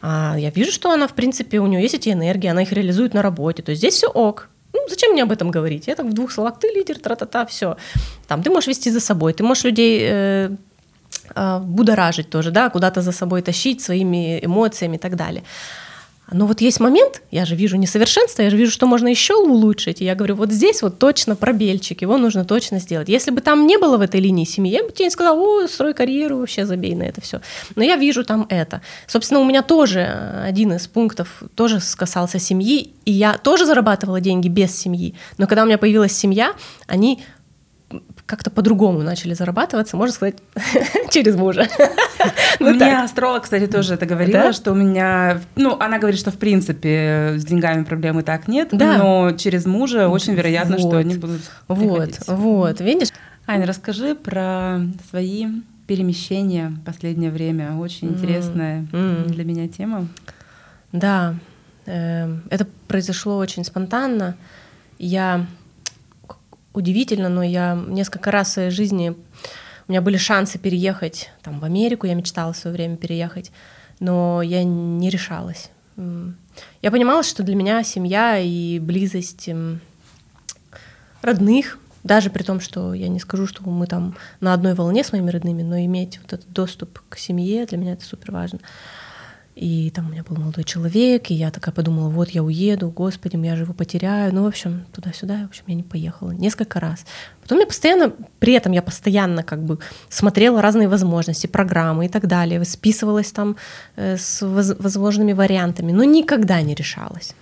[0.00, 3.12] а я вижу, что она, в принципе, у нее есть эти энергии, она их реализует
[3.12, 5.88] на работе, то есть здесь все ок, ну, зачем мне об этом говорить?
[5.88, 7.76] Я так в двух словах, ты лидер, тра-та-та, все.
[8.28, 10.50] Там ты можешь вести за собой, ты можешь людей э, э,
[11.34, 15.42] будоражить тоже, да, куда-то за собой тащить своими эмоциями и так далее.
[16.32, 20.00] Но вот есть момент, я же вижу несовершенство, я же вижу, что можно еще улучшить.
[20.00, 23.08] И я говорю, вот здесь вот точно пробельчик, его нужно точно сделать.
[23.08, 25.68] Если бы там не было в этой линии семьи, я бы тебе не сказала, о,
[25.68, 27.40] строй карьеру, вообще забей на это все.
[27.76, 28.82] Но я вижу там это.
[29.06, 34.48] Собственно, у меня тоже один из пунктов тоже касался семьи, и я тоже зарабатывала деньги
[34.48, 35.14] без семьи.
[35.38, 36.54] Но когда у меня появилась семья,
[36.88, 37.22] они
[38.26, 40.36] как-то по-другому начали зарабатываться, можно сказать,
[41.10, 41.66] через мужа.
[42.58, 46.38] Ну меня астролог, кстати, тоже это говорила, что у меня, ну, она говорит, что в
[46.38, 52.10] принципе с деньгами проблемы так нет, но через мужа очень вероятно, что они будут Вот,
[52.26, 53.10] вот, видишь?
[53.46, 55.46] Аня, расскажи про свои
[55.86, 57.76] перемещения в последнее время.
[57.76, 58.86] Очень интересная
[59.26, 60.08] для меня тема.
[60.92, 61.34] Да,
[61.84, 64.36] эм, это произошло очень спонтанно.
[64.98, 65.46] Я
[66.76, 69.16] удивительно, но я несколько раз в своей жизни
[69.88, 73.50] у меня были шансы переехать там, в Америку, я мечтала в свое время переехать,
[73.98, 75.70] но я не решалась.
[75.96, 79.48] Я понимала, что для меня семья и близость
[81.22, 85.12] родных, даже при том, что я не скажу, что мы там на одной волне с
[85.12, 88.60] моими родными, но иметь вот этот доступ к семье для меня это супер важно.
[89.56, 93.38] И там у меня был молодой человек, и я такая подумала, вот я уеду, господи,
[93.42, 94.34] я же его потеряю.
[94.34, 97.06] Ну, в общем, туда-сюда, в общем, я не поехала несколько раз.
[97.40, 99.78] Потом я постоянно, при этом я постоянно как бы
[100.10, 103.56] смотрела разные возможности, программы и так далее, списывалась там
[103.96, 107.34] э, с возможными вариантами, но никогда не решалась.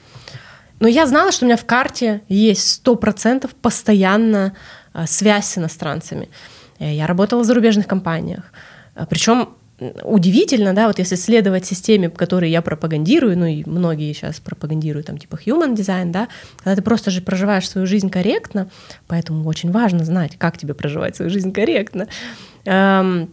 [0.78, 4.54] Но я знала, что у меня в карте есть сто процентов постоянно
[4.92, 6.28] э, связь с иностранцами.
[6.78, 8.52] Э, я работала в зарубежных компаниях.
[9.08, 9.48] Причем
[10.02, 15.18] удивительно, да, вот если следовать системе, которую я пропагандирую, ну и многие сейчас пропагандируют, там,
[15.18, 18.70] типа human design, да, когда ты просто же проживаешь свою жизнь корректно,
[19.06, 22.08] поэтому очень важно знать, как тебе проживать свою жизнь корректно,
[22.64, 23.30] эм,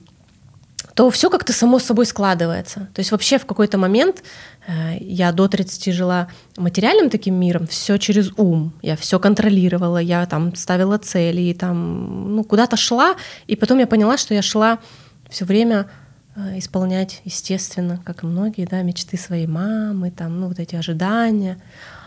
[0.95, 2.89] то все как-то само собой складывается.
[2.93, 4.23] То есть вообще в какой-то момент
[4.67, 10.25] э, я до 30 жила материальным таким миром, все через ум, я все контролировала, я
[10.25, 13.15] там ставила цели, и там, ну, куда-то шла,
[13.47, 14.79] и потом я поняла, что я шла
[15.29, 15.89] все время
[16.35, 21.57] исполнять, естественно, как и многие, да, мечты своей мамы, там, ну, вот эти ожидания.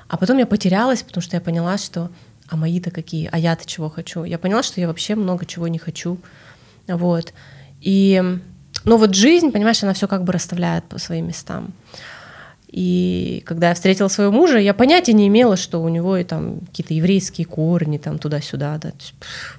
[0.09, 2.11] А потом я потерялась, потому что я поняла, что
[2.49, 4.25] а мои-то какие, а я-то чего хочу.
[4.25, 6.19] Я поняла, что я вообще много чего не хочу.
[6.87, 7.33] Вот.
[7.81, 8.23] И,
[8.85, 11.73] ну вот жизнь, понимаешь, она все как бы расставляет по своим местам.
[12.69, 16.59] И когда я встретила своего мужа, я понятия не имела, что у него и там
[16.61, 18.93] какие-то еврейские корни, там туда-сюда, да,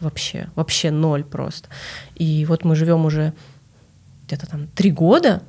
[0.01, 1.69] вообще, вообще ноль просто.
[2.15, 3.33] И вот мы живем уже
[4.27, 5.41] где-то там три года,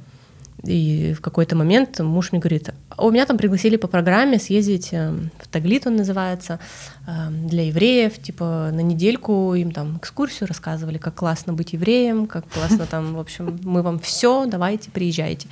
[0.64, 4.88] и в какой-то момент муж мне говорит, «А у меня там пригласили по программе съездить
[4.92, 6.58] эм, в Таглит, он называется,
[7.06, 12.48] эм, для евреев, типа на недельку им там экскурсию рассказывали, как классно быть евреем, как
[12.48, 15.48] классно там, в общем, мы вам все, давайте, приезжайте.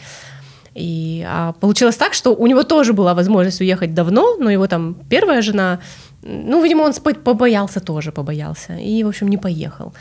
[0.75, 4.97] И а получилось так, что у него тоже была возможность уехать давно, но его там
[5.09, 5.79] первая жена,
[6.23, 9.93] ну, видимо, он побоялся тоже, побоялся, и, в общем, не поехал.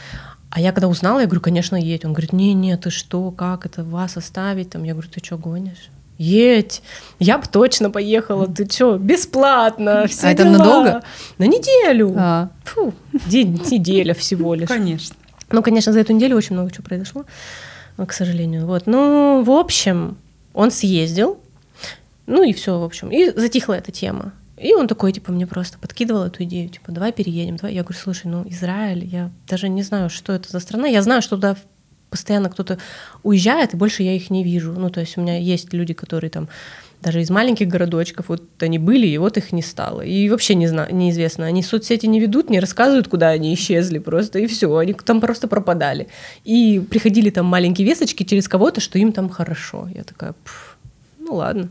[0.55, 2.05] А я когда узнала, я говорю, конечно, едь.
[2.05, 4.69] Он говорит, не-не, ты что, как это, вас оставить?
[4.69, 5.89] Там, я говорю, ты что, гонишь?
[6.19, 6.83] Едь,
[7.17, 10.47] я бы точно поехала, ты что, бесплатно, все А дела.
[10.47, 11.03] это надолго?
[11.39, 12.13] На неделю.
[12.15, 12.49] А.
[12.65, 12.93] Фу,
[13.25, 14.67] день, неделя всего лишь.
[14.67, 15.15] Конечно.
[15.49, 17.25] Ну, конечно, за эту неделю очень много чего произошло,
[17.97, 18.67] к сожалению.
[18.67, 18.83] Вот.
[18.85, 20.17] Ну, в общем,
[20.53, 21.39] он съездил,
[22.27, 23.09] ну и все, в общем.
[23.09, 24.33] И затихла эта тема.
[24.63, 27.75] И он такой, типа, мне просто подкидывал эту идею, типа, давай переедем, давай.
[27.75, 30.87] Я говорю, слушай, ну, Израиль, я даже не знаю, что это за страна.
[30.87, 31.57] Я знаю, что туда
[32.09, 32.77] постоянно кто-то
[33.23, 34.71] уезжает, и больше я их не вижу.
[34.73, 36.47] Ну, то есть у меня есть люди, которые там
[37.01, 40.01] даже из маленьких городочков, вот они были, и вот их не стало.
[40.01, 41.45] И вообще не знаю, неизвестно.
[41.45, 44.73] Они соцсети не ведут, не рассказывают, куда они исчезли просто, и все.
[44.77, 46.07] Они там просто пропадали.
[46.45, 49.89] И приходили там маленькие весточки через кого-то, что им там хорошо.
[49.93, 50.77] Я такая, «Пф,
[51.19, 51.69] ну ладно.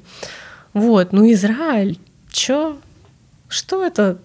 [0.75, 1.99] Вот, ну Израиль,
[2.33, 2.79] чё?
[3.49, 4.18] Что это?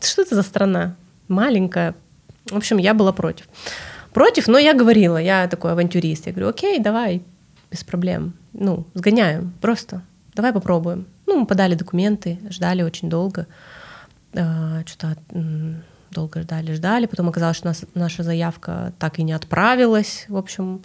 [0.00, 0.94] Что это за страна?
[1.28, 1.94] Маленькая.
[2.46, 3.46] В общем, я была против.
[4.12, 6.26] Против, но я говорила, я такой авантюрист.
[6.26, 7.22] Я говорю, окей, давай,
[7.70, 8.34] без проблем.
[8.52, 10.02] Ну, сгоняем, просто.
[10.34, 11.06] Давай попробуем.
[11.26, 13.46] Ну, мы подали документы, ждали очень долго.
[14.34, 15.16] А, Что-то
[16.10, 17.06] долго ждали, ждали.
[17.06, 20.26] Потом оказалось, что наша заявка так и не отправилась.
[20.28, 20.82] В общем,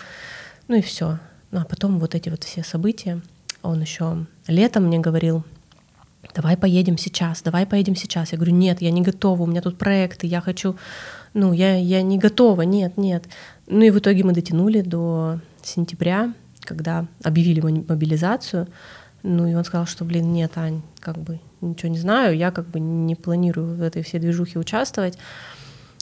[0.68, 1.20] ну и все.
[1.52, 3.22] Ну, а потом вот эти вот все события.
[3.62, 5.44] Он еще летом мне говорил,
[6.34, 8.32] давай поедем сейчас, давай поедем сейчас.
[8.32, 10.76] Я говорю, нет, я не готова, у меня тут проекты, я хочу,
[11.34, 13.26] ну, я, я не готова, нет, нет.
[13.68, 18.68] Ну и в итоге мы дотянули до сентября, когда объявили мобили- мобилизацию.
[19.24, 22.68] Ну и он сказал, что, блин, нет, Ань, как бы ничего не знаю, я как
[22.68, 25.18] бы не планирую в этой всей движухе участвовать.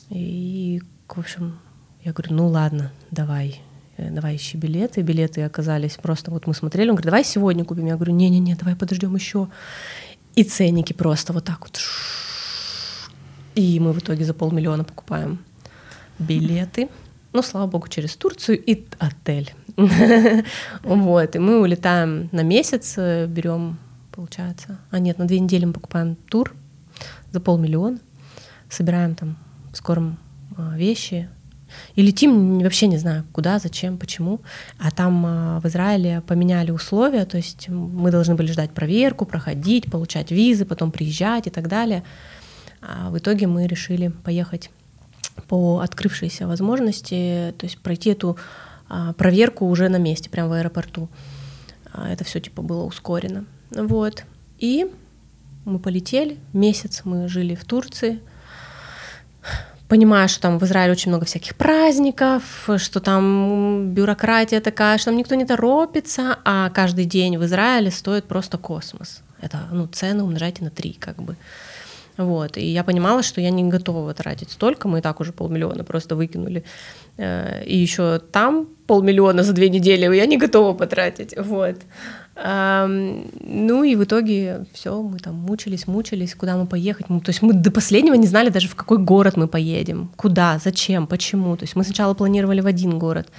[0.09, 1.59] И, в общем,
[2.03, 3.61] я говорю, ну ладно, давай,
[3.97, 5.01] э, давай ищи билеты.
[5.01, 7.87] Билеты оказались просто, вот мы смотрели, он говорит, давай сегодня купим.
[7.87, 9.47] Я говорю, не-не-не, давай подождем еще.
[10.35, 11.79] И ценники просто вот так вот.
[13.55, 15.39] И мы в итоге за полмиллиона покупаем
[16.19, 16.89] билеты.
[17.33, 19.53] Ну, слава богу, через Турцию и отель.
[20.83, 23.77] Вот, и мы улетаем на месяц, э, берем,
[24.11, 26.55] получается, а нет, на две недели мы покупаем тур
[27.31, 27.99] за полмиллиона,
[28.69, 29.35] собираем там
[29.73, 30.17] в скором
[30.55, 31.27] а, вещи,
[31.95, 34.41] и летим вообще не знаю куда, зачем, почему.
[34.79, 39.89] А там а, в Израиле поменяли условия, то есть мы должны были ждать проверку, проходить,
[39.89, 42.03] получать визы, потом приезжать и так далее.
[42.81, 44.69] А в итоге мы решили поехать
[45.47, 48.37] по открывшейся возможности, то есть пройти эту
[48.87, 51.09] а, проверку уже на месте, прямо в аэропорту.
[51.91, 53.45] А, Это все типа было ускорено.
[53.71, 54.23] Вот.
[54.59, 54.87] И
[55.65, 56.37] мы полетели.
[56.53, 58.19] Месяц мы жили в Турции.
[59.87, 65.17] Понимая, что там в Израиле очень много всяких праздников, что там бюрократия такая, что там
[65.17, 69.21] никто не торопится, а каждый день в Израиле стоит просто космос.
[69.41, 71.35] Это, ну, цены умножайте на три, как бы.
[72.17, 72.57] Вот.
[72.57, 76.15] И я понимала, что я не готова тратить столько, мы и так уже полмиллиона просто
[76.15, 76.63] выкинули.
[77.17, 81.35] Э, И еще там полмиллиона за две недели я не готова потратить.
[81.37, 81.75] Вот.
[82.35, 87.09] Ну и в итоге все, мы там мучились, мучились, куда мы поехать.
[87.09, 90.59] Ну, То есть мы до последнего не знали даже, в какой город мы поедем, куда,
[90.63, 91.55] зачем, почему.
[91.55, 93.29] То есть мы сначала планировали в один город,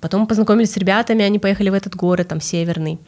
[0.00, 2.98] потом познакомились с ребятами, они поехали в этот город, там, северный.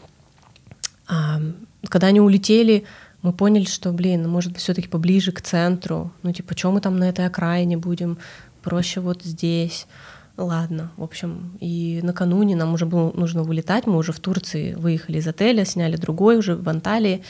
[1.09, 1.41] А,
[1.89, 2.85] когда они улетели,
[3.21, 6.11] мы поняли, что, блин, ну, может быть, все-таки поближе к центру.
[6.23, 8.17] Ну, типа, что мы там на этой окраине будем?
[8.63, 9.87] Проще вот здесь.
[10.37, 15.19] Ладно, в общем, и накануне нам уже было нужно вылетать, мы уже в Турции выехали
[15.19, 17.23] из отеля, сняли другой уже в Анталии,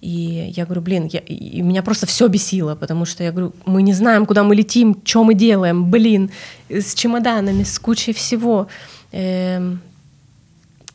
[0.00, 3.82] и я говорю, блин, я, и меня просто все бесило, потому что я говорю, мы
[3.82, 6.30] не знаем, куда мы летим, что мы делаем, блин,
[6.68, 8.66] с чемоданами, с кучей всего.
[9.12, 9.80] Эм,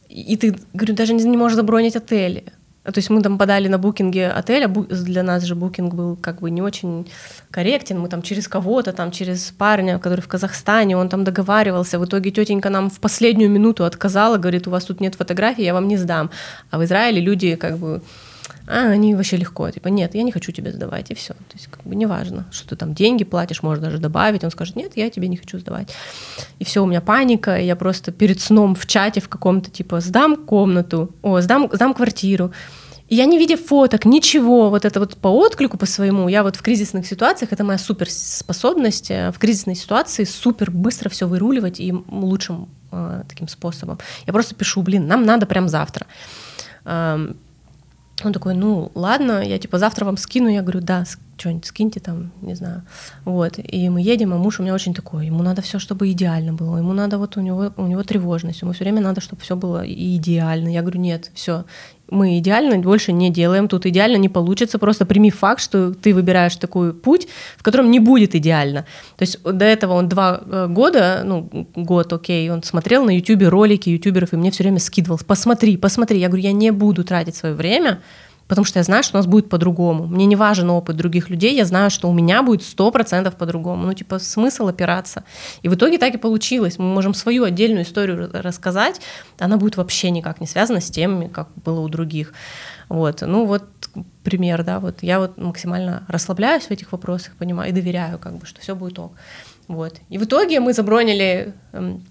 [0.10, 2.46] и ты, говорю, даже не, не можешь забронить отель.
[2.86, 6.16] А, То есть мы там подали на букинге отеля, бу- для нас же букинг был
[6.16, 7.08] как бы не очень
[7.52, 12.06] корректен, мы там через кого-то, там через парня, который в Казахстане, он там договаривался, в
[12.06, 15.88] итоге тетенька нам в последнюю минуту отказала, говорит, у вас тут нет фотографий, я вам
[15.88, 16.30] не сдам.
[16.72, 18.02] А в Израиле люди как бы,
[18.68, 21.34] а, они вообще легко, типа, нет, я не хочу тебе сдавать, и все.
[21.34, 24.76] То есть как бы неважно, что ты там деньги платишь, можно даже добавить, он скажет,
[24.76, 25.90] нет, я тебе не хочу сдавать.
[26.58, 30.00] И все, у меня паника, и я просто перед сном в чате в каком-то, типа,
[30.00, 32.52] сдам комнату, о, сдам, сдам квартиру.
[33.08, 36.56] И я не видя фоток, ничего, вот это вот по отклику по своему, я вот
[36.56, 41.94] в кризисных ситуациях, это моя суперспособность, э, в кризисной ситуации супер быстро все выруливать и
[42.10, 44.00] лучшим э, таким способом.
[44.26, 46.08] Я просто пишу, блин, нам надо прям завтра.
[48.24, 50.48] Он такой, ну ладно, я типа завтра вам скину.
[50.48, 51.06] Я говорю, да,
[51.38, 52.84] что-нибудь скиньте там, не знаю.
[53.26, 53.54] Вот.
[53.58, 56.78] И мы едем, а муж у меня очень такой, ему надо все, чтобы идеально было.
[56.78, 59.84] Ему надо вот у него, у него тревожность, ему все время надо, чтобы все было
[59.86, 60.70] идеально.
[60.70, 61.66] Я говорю, нет, все,
[62.10, 66.56] мы идеально больше не делаем, тут идеально не получится, просто прими факт, что ты выбираешь
[66.56, 68.86] такой путь, в котором не будет идеально.
[69.18, 73.50] То есть до этого он два э, года, ну, год, окей, он смотрел на ютубе
[73.50, 76.20] ролики ютуберов, и мне все время скидывал, посмотри, посмотри.
[76.20, 78.02] Я говорю, я не буду тратить свое время,
[78.48, 80.06] потому что я знаю, что у нас будет по-другому.
[80.06, 83.86] Мне не важен опыт других людей, я знаю, что у меня будет сто процентов по-другому.
[83.86, 85.24] Ну, типа, смысл опираться.
[85.64, 86.78] И в итоге так и получилось.
[86.78, 89.02] Мы можем свою отдельную историю рассказать,
[89.40, 92.34] она будет вообще никак не связана с тем, как было у других.
[92.88, 93.64] Вот, ну вот
[94.24, 98.46] пример, да, вот я вот максимально расслабляюсь в этих вопросах, понимаю, и доверяю, как бы,
[98.46, 99.14] что все будет ок.
[99.68, 99.96] Вот.
[100.10, 102.04] И в итоге мы забронили эм,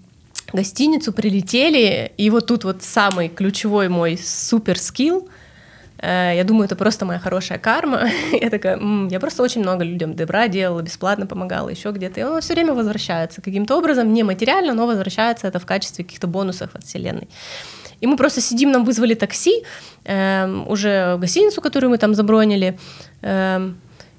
[0.51, 5.29] гостиницу, прилетели, и вот тут вот самый ключевой мой супер скилл—
[6.01, 8.09] я думаю, это просто моя хорошая карма.
[8.31, 12.19] я такая, м-м, я просто очень много людям добра делала, бесплатно помогала, еще где-то.
[12.19, 16.27] И он все время возвращается каким-то образом, не материально, но возвращается это в качестве каких-то
[16.27, 17.27] бонусов от Вселенной.
[18.01, 19.63] И мы просто сидим, нам вызвали такси,
[20.03, 22.77] э, уже в гостиницу, которую мы там забронили.
[23.21, 23.71] Э,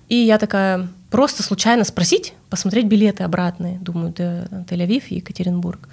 [0.08, 3.78] и я такая, просто случайно спросить, посмотреть билеты обратные.
[3.78, 5.88] Думаю, да, Тель-Авив и Екатеринбург.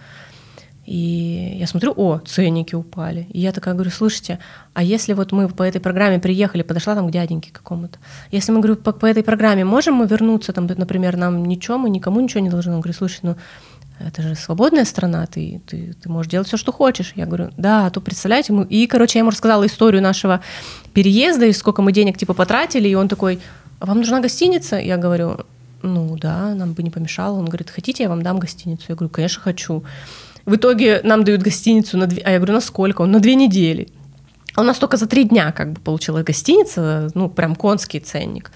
[0.86, 3.26] И я смотрю, о, ценники упали.
[3.32, 4.39] И я такая говорю, слушайте,
[4.74, 8.00] а если вот мы по этой программе приехали, подошла там к дяденьке какому-то,
[8.32, 11.89] если мы, говорю, по, по этой программе можем мы вернуться, там, например, нам ничего, мы
[11.89, 12.74] никому ничего не должны.
[12.74, 13.36] Он говорит, слушай, ну
[14.00, 17.13] это же свободная страна, ты, ты, ты можешь делать все, что хочешь.
[17.15, 18.65] Я говорю, да, а то представляете, мы...
[18.65, 20.41] И, короче, я ему рассказала историю нашего
[20.93, 23.39] переезда, и сколько мы денег, типа, потратили, и он такой,
[23.80, 24.78] а вам нужна гостиница?
[24.78, 25.38] Я говорю,
[25.82, 27.38] ну да, нам бы не помешало.
[27.38, 28.86] Он говорит, хотите, я вам дам гостиницу?
[28.89, 29.84] Я говорю, конечно, хочу.
[30.46, 32.22] В итоге нам дают гостиницу на две...
[32.22, 33.02] А я говорю, на сколько?
[33.02, 33.88] Он на две недели.
[34.56, 38.52] А у нас только за три дня как бы получилась гостиница, ну, прям конский ценник.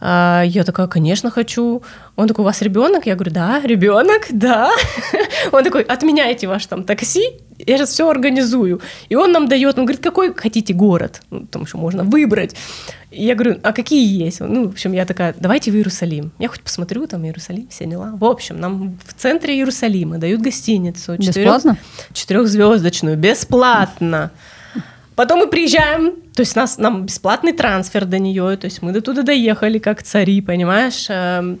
[0.00, 1.82] А я такая, конечно, хочу.
[2.16, 3.06] Он такой, у вас ребенок?
[3.06, 4.70] Я говорю, да, ребенок, да.
[5.52, 8.80] Он такой, отменяйте ваш там такси, я сейчас все организую.
[9.08, 11.22] И он нам дает, он говорит, какой хотите город?
[11.30, 12.54] Ну, там еще можно выбрать.
[13.10, 14.40] И я говорю, а какие есть?
[14.40, 16.30] Ну, в общем, я такая, давайте в Иерусалим.
[16.38, 18.12] Я хоть посмотрю, там Иерусалим, все дела.
[18.14, 21.16] В общем, нам в центре Иерусалима дают гостиницу.
[21.16, 21.78] Бесплатно?
[22.12, 24.30] Четырехзвездочную, бесплатно.
[25.18, 29.00] Потом мы приезжаем, то есть нас, нам бесплатный трансфер до нее, то есть мы до
[29.00, 31.06] туда доехали как цари, понимаешь?
[31.08, 31.58] Эм,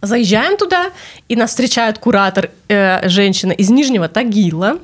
[0.00, 0.86] заезжаем туда,
[1.28, 4.78] и нас встречает куратор, э, женщина из Нижнего Тагила.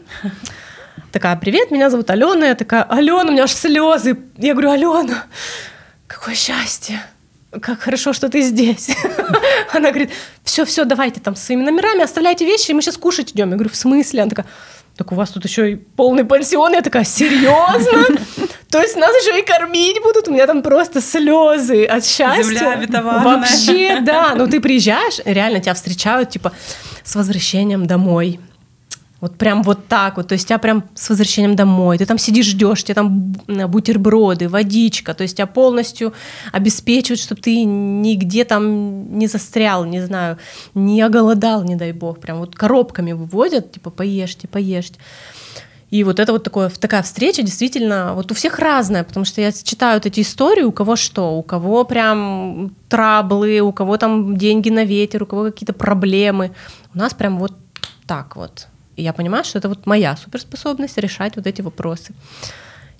[1.12, 2.48] Такая, привет, меня зовут Алена.
[2.48, 4.18] Я такая, Алена, у меня аж слезы.
[4.37, 5.24] Я говорю, Алена,
[6.07, 7.01] какое счастье
[7.62, 8.90] как хорошо, что ты здесь.
[9.72, 10.11] Она говорит,
[10.44, 13.48] все, все, давайте там своими номерами, оставляйте вещи, и мы сейчас кушать идем.
[13.48, 14.22] Я говорю, в смысле?
[14.22, 14.46] Она такая,
[14.98, 16.72] так у вас тут еще и полный пансион.
[16.72, 18.18] Я такая, серьезно?
[18.68, 20.26] То есть нас еще и кормить будут?
[20.26, 22.42] У меня там просто слезы от счастья.
[22.42, 23.24] Земля обетованная.
[23.24, 24.34] Вообще, да.
[24.34, 26.52] Ну ты приезжаешь, реально тебя встречают, типа,
[27.04, 28.40] с возвращением домой.
[29.20, 32.46] Вот прям вот так вот, то есть тебя прям с возвращением домой, ты там сидишь,
[32.46, 36.12] ждешь, тебе там бутерброды, водичка, то есть тебя полностью
[36.52, 40.38] обеспечивают, чтобы ты нигде там не застрял, не знаю,
[40.74, 44.98] не оголодал, не дай бог, прям вот коробками выводят, типа поешьте, поешьте.
[45.90, 49.50] И вот это вот такое, такая встреча действительно, вот у всех разная, потому что я
[49.50, 54.68] читаю вот эти истории, у кого что, у кого прям траблы, у кого там деньги
[54.68, 56.52] на ветер, у кого какие-то проблемы.
[56.94, 57.52] У нас прям вот
[58.07, 58.68] так вот.
[58.98, 62.12] И я понимаю, что это вот моя суперспособность решать вот эти вопросы.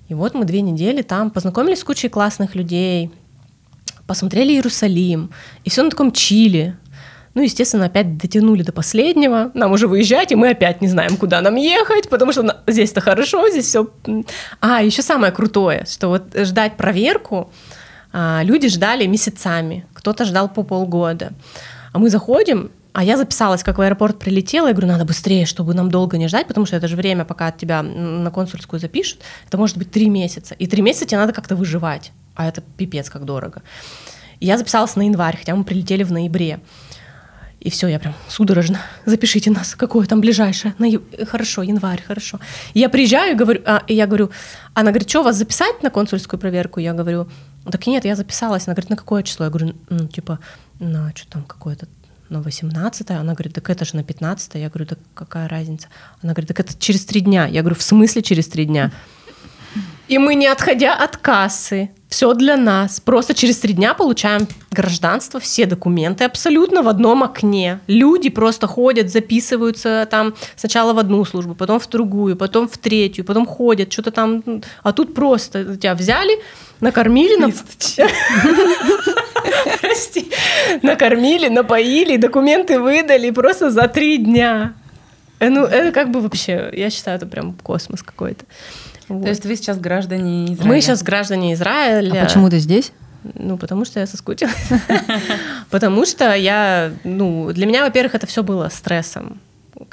[0.07, 3.11] И вот мы две недели там познакомились с кучей классных людей,
[4.07, 5.29] посмотрели Иерусалим,
[5.65, 6.77] и все на таком чили.
[7.33, 9.51] Ну, естественно, опять дотянули до последнего.
[9.53, 13.49] Нам уже выезжать, и мы опять не знаем, куда нам ехать, потому что здесь-то хорошо,
[13.49, 13.89] здесь все.
[14.61, 17.51] А, еще самое крутое, что вот ждать проверку
[18.13, 21.33] а, люди ждали месяцами, кто-то ждал по полгода.
[21.91, 25.73] А мы заходим, а я записалась, как в аэропорт прилетела, я говорю, надо быстрее, чтобы
[25.73, 29.21] нам долго не ждать, потому что это же время, пока от тебя на консульскую запишут,
[29.47, 30.53] это может быть три месяца.
[30.55, 33.61] И три месяца тебе надо как-то выживать, а это пипец как дорого.
[34.41, 36.59] Я записалась на январь, хотя мы прилетели в ноябре.
[37.61, 38.81] И все, я прям судорожно.
[39.05, 40.73] Запишите нас, какое там ближайшее.
[40.77, 40.89] На...
[41.25, 42.41] Хорошо, январь, хорошо.
[42.73, 44.29] Я приезжаю говорю, а, и я говорю,
[44.73, 46.81] она говорит, что вас записать на консульскую проверку?
[46.81, 47.29] Я говорю,
[47.71, 48.67] так нет, я записалась.
[48.67, 49.45] Она говорит, на какое число?
[49.45, 50.39] Я говорю, ну, типа,
[50.79, 51.87] на что там какое-то
[52.29, 55.87] на 18 она говорит, так это же на 15 я говорю, так какая разница?
[56.21, 57.47] Она говорит, так это через три дня.
[57.47, 58.91] Я говорю, в смысле через три дня?
[60.07, 62.99] И мы, не отходя от кассы, все для нас.
[62.99, 67.79] Просто через три дня получаем гражданство, все документы абсолютно в одном окне.
[67.85, 73.23] Люди просто ходят, записываются там сначала в одну службу, потом в другую, потом в третью,
[73.23, 74.43] потом ходят, что-то там.
[74.81, 76.39] А тут просто тебя взяли,
[76.79, 77.53] накормили.
[79.81, 80.31] Прости.
[80.81, 84.73] Накормили, напоили, документы выдали просто за три дня.
[85.39, 88.45] Э, ну, это как бы вообще, я считаю, это прям космос какой-то.
[89.07, 89.23] Вот.
[89.23, 90.67] То есть вы сейчас граждане Израиля?
[90.67, 92.21] Мы сейчас граждане Израиля.
[92.21, 92.91] А почему ты здесь?
[93.35, 94.53] Ну, потому что я соскучилась.
[95.69, 99.39] потому что я, ну, для меня, во-первых, это все было стрессом.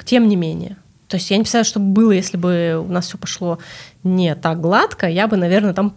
[0.05, 0.77] Тем не менее.
[1.07, 3.59] То есть я не представляю, что бы было, если бы у нас все пошло
[4.03, 5.93] не так гладко, я бы, наверное, там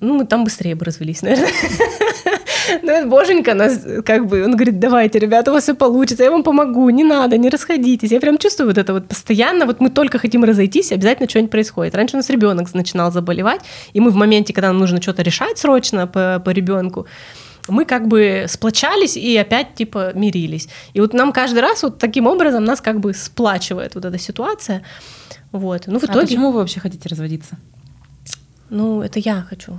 [0.00, 1.50] ну, мы там быстрее бы развелись, наверное.
[2.82, 6.30] Ну, это боженька нас, как бы, он говорит, давайте, ребята, у вас все получится, я
[6.30, 8.10] вам помогу, не надо, не расходитесь.
[8.10, 11.94] Я прям чувствую вот это вот постоянно, вот мы только хотим разойтись, обязательно что-нибудь происходит.
[11.94, 13.60] Раньше у нас ребенок начинал заболевать,
[13.92, 17.06] и мы в моменте, когда нам нужно что-то решать срочно по, по ребенку,
[17.68, 20.68] мы как бы сплочались и опять типа мирились.
[20.94, 24.82] И вот нам каждый раз вот таким образом нас как бы сплачивает вот эта ситуация.
[25.52, 25.86] Вот.
[25.86, 26.20] Ну, в итоге...
[26.20, 27.56] А почему вы вообще хотите разводиться?
[28.70, 29.78] Ну, это я хочу.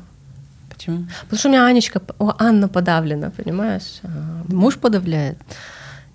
[0.79, 1.07] Почему?
[1.23, 3.99] Потому что у меня Анечка, о, Анна подавлена, понимаешь?
[4.47, 5.37] Муж подавляет?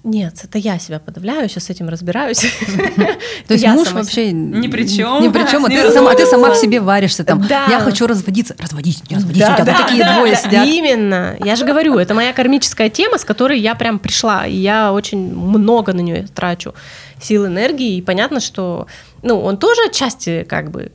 [0.05, 2.41] Нет, это я себя подавляю, сейчас с этим разбираюсь.
[3.47, 5.23] То есть муж вообще ни при чем.
[5.23, 7.43] Ни при чем, а ты сама, ты сама в себе варишься там.
[7.43, 8.55] Я хочу разводиться.
[8.59, 10.67] Разводись, не разводись, у тебя такие двое сидят.
[10.67, 11.37] Именно.
[11.45, 15.35] Я же говорю, это моя кармическая тема, с которой я прям пришла, и я очень
[15.35, 16.75] много на нее трачу
[17.21, 18.87] сил, энергии, и понятно, что,
[19.23, 20.93] ну, он тоже отчасти как бы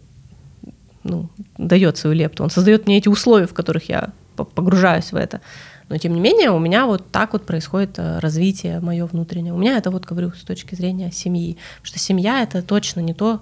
[1.03, 5.41] ну, дает свою лепту, он создает мне эти условия, в которых я погружаюсь в это.
[5.89, 9.53] Но тем не менее у меня вот так вот происходит э, развитие мое внутреннее.
[9.53, 13.41] У меня это вот говорю с точки зрения семьи, что семья это точно не то,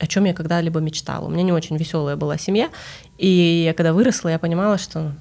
[0.00, 1.26] о чем я когда-либо мечтала.
[1.26, 2.70] У меня не очень веселая была семья,
[3.18, 5.12] и я когда выросла, я понимала, что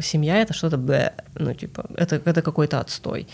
[0.00, 3.26] семья это что-то, ну типа это это какой-то отстой,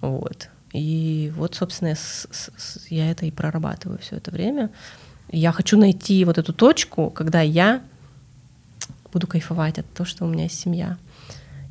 [0.00, 0.48] вот.
[0.72, 4.70] И вот, собственно, я, с, с, я это и прорабатываю все это время.
[5.32, 7.82] Я хочу найти вот эту точку, когда я
[9.12, 10.96] буду кайфовать от того, что у меня есть семья.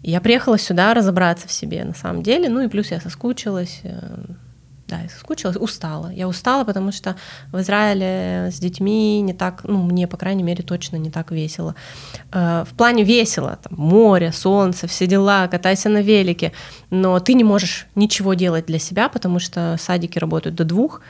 [0.02, 3.82] И я приехала сюда разобраться в себе на самом деле, ну и плюс я соскучилась,
[3.84, 4.00] э,
[4.88, 6.10] да, я соскучилась, устала.
[6.12, 7.16] Я устала, потому что
[7.52, 11.76] в Израиле с детьми не так, ну, мне, по крайней мере, точно не так весело.
[12.32, 16.54] Э, в плане весело, там, море, солнце, все дела, катайся на велике,
[16.90, 21.02] но ты не можешь ничего делать для себя, потому что садики работают до двух,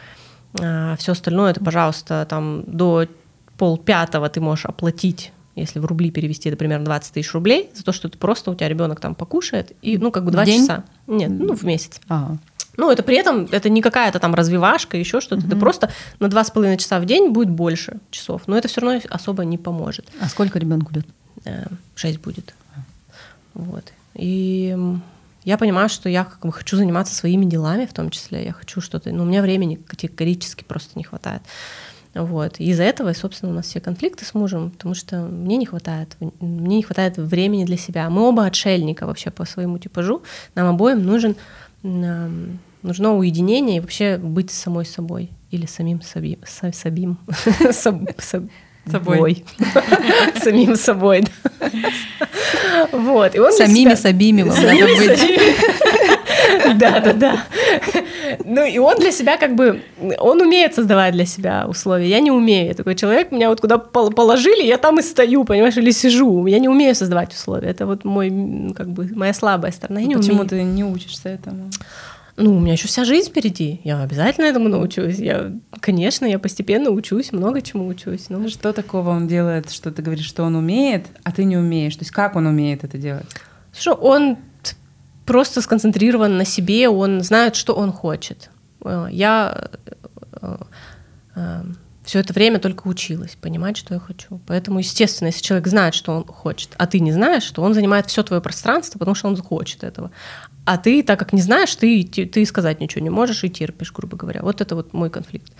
[0.60, 3.08] а все остальное это, пожалуйста, там до
[3.58, 7.92] полпятого ты можешь оплатить если в рубли перевести, это примерно 20 тысяч рублей, за то,
[7.92, 10.86] что ты просто у тебя ребенок там покушает, и, ну, как бы два часа.
[11.06, 12.00] Нет, ну, в месяц.
[12.08, 12.38] Ага.
[12.78, 15.42] Ну, это при этом, это не какая-то там развивашка, еще что-то.
[15.42, 15.48] Угу.
[15.48, 18.44] Это просто на два с половиной часа в день будет больше часов.
[18.48, 20.08] Но это все равно особо не поможет.
[20.22, 21.06] А сколько ребенку лет?
[21.44, 22.54] Э, шесть будет.
[23.54, 23.84] Вот.
[24.14, 24.78] И
[25.50, 28.46] я понимаю, что я как бы хочу заниматься своими делами в том числе.
[28.46, 29.12] Я хочу что-то...
[29.12, 31.42] Но у меня времени категорически просто не хватает.
[32.14, 32.60] Вот.
[32.60, 36.78] Из-за этого, собственно, у нас все конфликты с мужем, потому что мне не хватает, мне
[36.78, 38.12] не хватает времени для себя.
[38.12, 40.22] Мы оба отшельника вообще по своему типажу.
[40.54, 41.36] Нам обоим нужен,
[41.82, 46.38] нужно уединение и вообще быть самой собой или самим собой.
[46.72, 47.18] Собим.
[48.92, 49.46] Собой.
[50.36, 51.26] Самим собой.
[52.92, 53.36] Вот.
[53.36, 55.20] И он Самими собими вам надо быть.
[56.76, 57.44] Да, да, да.
[58.46, 59.82] Ну, и он для себя как бы,
[60.20, 62.08] он умеет создавать для себя условия.
[62.08, 62.68] Я не умею.
[62.68, 66.48] Я такой человек, меня вот куда положили, я там и стою, понимаешь, или сижу.
[66.48, 67.70] Я не умею создавать условия.
[67.70, 70.02] Это вот мой, как бы, моя слабая сторона.
[70.02, 71.70] Я не Почему ты не учишься этому?
[72.42, 73.82] Ну, у меня еще вся жизнь впереди.
[73.84, 75.18] Я обязательно этому научусь.
[75.18, 78.28] Я, конечно, я постепенно учусь, много чему учусь.
[78.30, 78.48] Ну.
[78.48, 81.96] Что такого он делает, что ты говоришь, что он умеет, а ты не умеешь?
[81.96, 83.26] То есть как он умеет это делать?
[83.78, 84.38] Что он
[85.26, 88.50] просто сконцентрирован на себе, он знает, что он хочет.
[88.86, 89.70] Э, я
[90.42, 90.58] э,
[91.36, 91.62] э,
[92.10, 94.42] все это время только училась понимать, что я хочу.
[94.48, 98.08] Поэтому, естественно, если человек знает, что он хочет, а ты не знаешь, что он занимает
[98.08, 100.10] все твое пространство, потому что он хочет этого.
[100.66, 104.18] А ты, так как не знаешь, ты, ты сказать ничего не можешь и терпишь, грубо
[104.18, 104.42] говоря.
[104.42, 105.54] Вот это вот мой конфликт.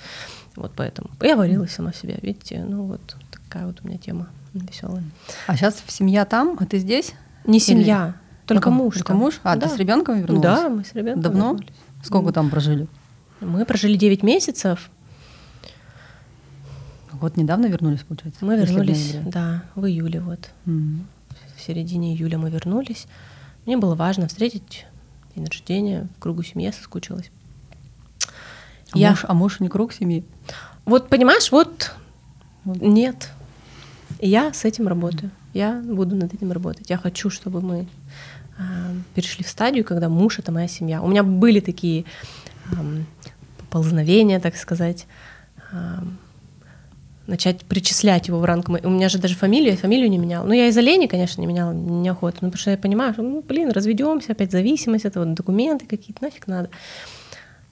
[0.56, 1.12] Вот поэтому.
[1.22, 5.04] Я варилась сама себя, видите, ну вот такая вот у меня тема веселая.
[5.46, 7.14] А сейчас семья там, а ты здесь?
[7.46, 8.08] Не семья.
[8.08, 8.48] Или...
[8.48, 8.96] Только муж.
[8.96, 9.40] Только муж?
[9.44, 9.68] А, да.
[9.68, 10.42] ты с ребенком вернулась?
[10.42, 11.52] Да, мы с ребенком Давно?
[11.52, 11.76] Вернулись.
[12.04, 12.88] Сколько там прожили?
[13.40, 14.90] Мы прожили 9 месяцев.
[17.20, 18.46] Вот недавно вернулись, получается?
[18.46, 20.50] Мы вернулись, да, в июле вот.
[20.66, 21.00] Mm-hmm.
[21.58, 23.08] В середине июля мы вернулись.
[23.66, 24.86] Мне было важно встретить
[25.36, 27.30] день рождения в кругу семьи, я соскучилась.
[28.92, 29.10] А, я...
[29.12, 30.24] муж, а муж не круг семьи?
[30.86, 31.94] Вот понимаешь, вот
[32.66, 33.30] нет.
[34.20, 35.32] Я с этим работаю.
[35.54, 36.90] Я буду над этим работать.
[36.90, 37.88] Я хочу, чтобы мы
[38.58, 38.64] э,
[39.14, 41.02] перешли в стадию, когда муж это моя семья.
[41.02, 42.06] У меня были такие
[42.72, 42.76] э,
[43.58, 45.06] поползновения, так сказать.
[45.72, 46.00] Э,
[47.30, 48.70] начать причислять его в ранг.
[48.70, 50.46] У меня же даже фамилию, фамилию не меняла.
[50.46, 52.38] Ну, я из-за лени, конечно, не меняла, неохота.
[52.42, 56.24] Ну, потому что я понимаю, что, ну, блин, разведемся, опять зависимость, это вот документы какие-то,
[56.24, 56.70] нафиг надо.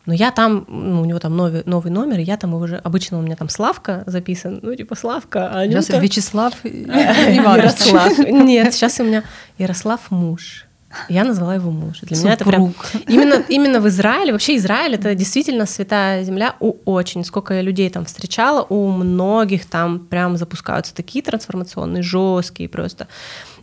[0.06, 3.20] Но я там, ну, у него там новый, новый номер, и я там уже, обычно
[3.20, 8.18] у меня там Славка записан, ну, типа Славка, а Сейчас Вячеслав Ярослав.
[8.20, 9.24] Нет, сейчас у меня
[9.58, 10.67] Ярослав муж.
[11.10, 12.00] Я назвала его муж.
[12.02, 12.74] Для меня это прям...
[13.08, 17.24] Именно, именно в Израиле, вообще Израиль— это действительно святая земля у очень.
[17.24, 23.08] Сколько я людей там встречала, у многих там прям запускаются такие трансформационные, жесткие просто.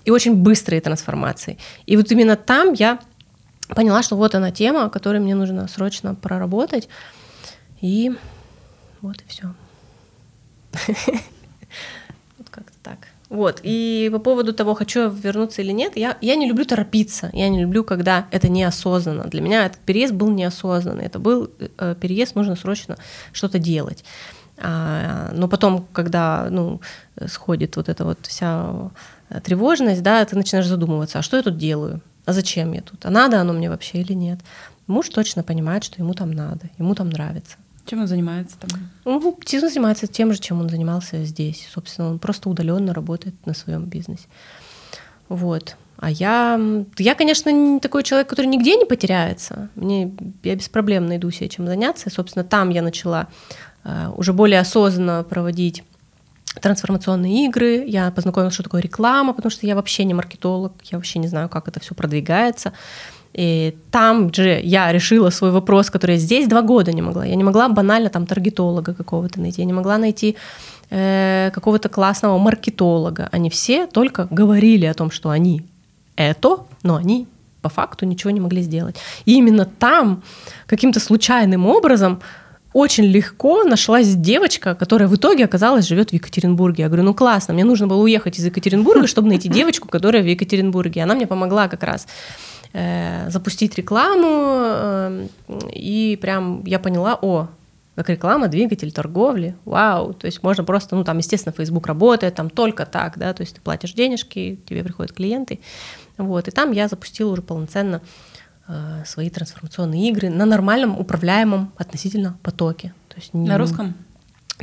[0.05, 1.59] И очень быстрые трансформации.
[1.87, 2.99] И вот именно там я
[3.69, 6.89] поняла, что вот она тема, которой мне нужно срочно проработать.
[7.81, 8.13] И
[9.01, 9.55] вот и все.
[13.31, 13.61] Вот.
[13.63, 17.31] И по поводу того, хочу я вернуться или нет, я, я не люблю торопиться.
[17.33, 19.25] Я не люблю, когда это неосознанно.
[19.25, 21.05] Для меня этот переезд был неосознанный.
[21.05, 22.97] Это был э, переезд, нужно срочно
[23.33, 24.05] что-то делать.
[24.59, 26.81] А, но потом, когда ну,
[27.27, 28.91] сходит вот эта вот вся
[29.43, 32.01] тревожность, да, ты начинаешь задумываться, а что я тут делаю?
[32.27, 33.05] А зачем я тут?
[33.05, 34.41] А надо оно мне вообще или нет?
[34.87, 37.57] Муж точно понимает, что ему там надо, ему там нравится.
[37.87, 38.71] Чем он занимается там?
[39.05, 41.69] Ну, он занимается тем же, чем он занимался здесь.
[41.73, 44.27] Собственно, он просто удаленно работает на своем бизнесе.
[45.29, 45.77] Вот.
[45.99, 46.61] А я,
[46.99, 49.69] я, конечно, не такой человек, который нигде не потеряется.
[49.75, 50.13] Мне,
[50.43, 52.09] я без проблем найду себе чем заняться.
[52.09, 53.29] И, собственно, там я начала
[53.85, 55.85] uh, уже более осознанно проводить
[56.61, 61.19] трансформационные игры, я познакомилась, что такое реклама, потому что я вообще не маркетолог, я вообще
[61.19, 62.73] не знаю, как это все продвигается.
[63.35, 67.27] И там же я решила свой вопрос, который я здесь два года не могла.
[67.27, 70.37] Я не могла банально там таргетолога какого-то найти, я не могла найти
[70.91, 73.29] э, какого-то классного маркетолога.
[73.33, 75.63] Они все только говорили о том, что они
[76.17, 77.27] это, но они
[77.61, 78.97] по факту ничего не могли сделать.
[79.25, 80.23] И именно там
[80.67, 82.21] каким-то случайным образом
[82.73, 86.83] очень легко нашлась девочка, которая в итоге оказалась живет в Екатеринбурге.
[86.83, 90.27] Я говорю, ну классно, мне нужно было уехать из Екатеринбурга, чтобы найти девочку, которая в
[90.27, 91.03] Екатеринбурге.
[91.03, 92.07] Она мне помогла как раз
[92.77, 95.29] Э, запустить рекламу, э,
[95.73, 97.47] и прям я поняла, о,
[97.95, 102.51] как реклама, двигатель торговли, вау, то есть можно просто, ну там, естественно, Facebook работает, там
[102.51, 105.61] только так, да, то есть ты платишь денежки, тебе приходят клиенты,
[106.19, 108.03] вот, и там я запустила уже полноценно
[108.67, 112.93] э, свои трансформационные игры на нормальном управляемом относительно потоке.
[113.09, 113.95] То есть не, на русском?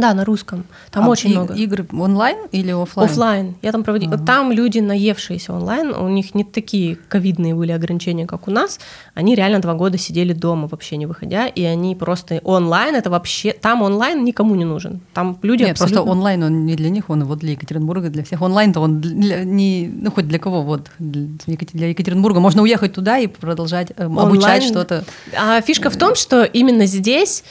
[0.01, 0.65] Да, на русском.
[0.89, 1.53] Там а очень и, много.
[1.53, 3.09] Игры онлайн или офлайн?
[3.09, 3.55] Офлайн.
[3.61, 4.15] Я там проводила.
[4.15, 4.25] Ага.
[4.25, 8.79] Там люди, наевшиеся онлайн, у них не такие ковидные были ограничения, как у нас.
[9.13, 13.53] Они реально два года сидели дома, вообще не выходя, и они просто онлайн это вообще
[13.53, 15.01] там онлайн никому не нужен.
[15.13, 15.97] Там люди Нет, абсолютно...
[15.97, 18.41] просто онлайн он не для них, он вот для Екатеринбурга, для всех.
[18.41, 23.27] Онлайн-то он для, не, ну хоть для кого вот для Екатеринбурга можно уехать туда и
[23.27, 25.03] продолжать э, обучать что-то.
[25.37, 27.43] А фишка в том, что именно здесь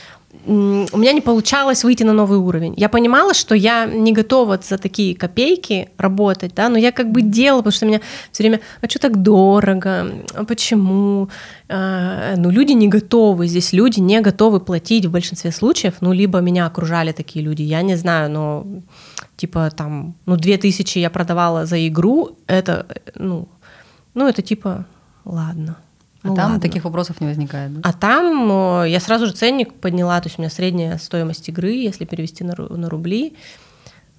[0.46, 2.74] у меня не получалось выйти на новый уровень.
[2.76, 7.22] Я понимала, что я не готова за такие копейки работать, да, но я как бы
[7.22, 8.00] делала, потому что меня
[8.32, 11.28] все время, а что так дорого, а почему?
[11.68, 16.40] А, ну, люди не готовы, здесь люди не готовы платить в большинстве случаев, ну, либо
[16.40, 18.66] меня окружали такие люди, я не знаю, но
[19.36, 23.48] типа там, ну, две тысячи я продавала за игру, это, ну,
[24.14, 24.86] ну, это типа,
[25.24, 25.76] ладно,
[26.22, 26.60] а ну, там ладно.
[26.60, 27.72] таких вопросов не возникает.
[27.74, 27.88] Да?
[27.88, 32.04] А там я сразу же ценник подняла, то есть у меня средняя стоимость игры, если
[32.04, 33.36] перевести на, на рубли,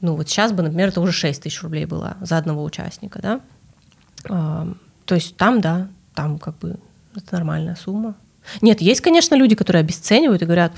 [0.02, 3.42] ну вот сейчас бы, например, это уже 6 тысяч рублей было за одного участника, да.
[4.30, 4.68] А,
[5.06, 6.78] то есть там, да, там как бы
[7.16, 8.16] это нормальная сумма.
[8.62, 10.74] Нет, есть, конечно, люди, которые обесценивают и говорят,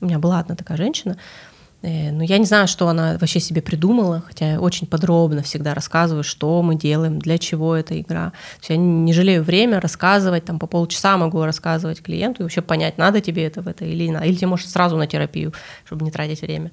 [0.00, 1.53] у меня была одна такая женщина, Э,
[1.86, 6.24] ну, я не знаю, что она вообще себе придумала, хотя я очень подробно всегда рассказываю,
[6.24, 8.30] что мы делаем, для чего эта игра.
[8.30, 12.62] То есть я не жалею время рассказывать, там по полчаса могу рассказывать клиенту и вообще
[12.62, 14.24] понять, надо тебе это в это или надо.
[14.24, 15.52] Или тебе, может, сразу на терапию,
[15.84, 16.72] чтобы не тратить время.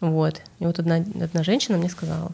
[0.00, 0.40] Вот.
[0.58, 2.30] И вот одна, одна женщина мне сказала,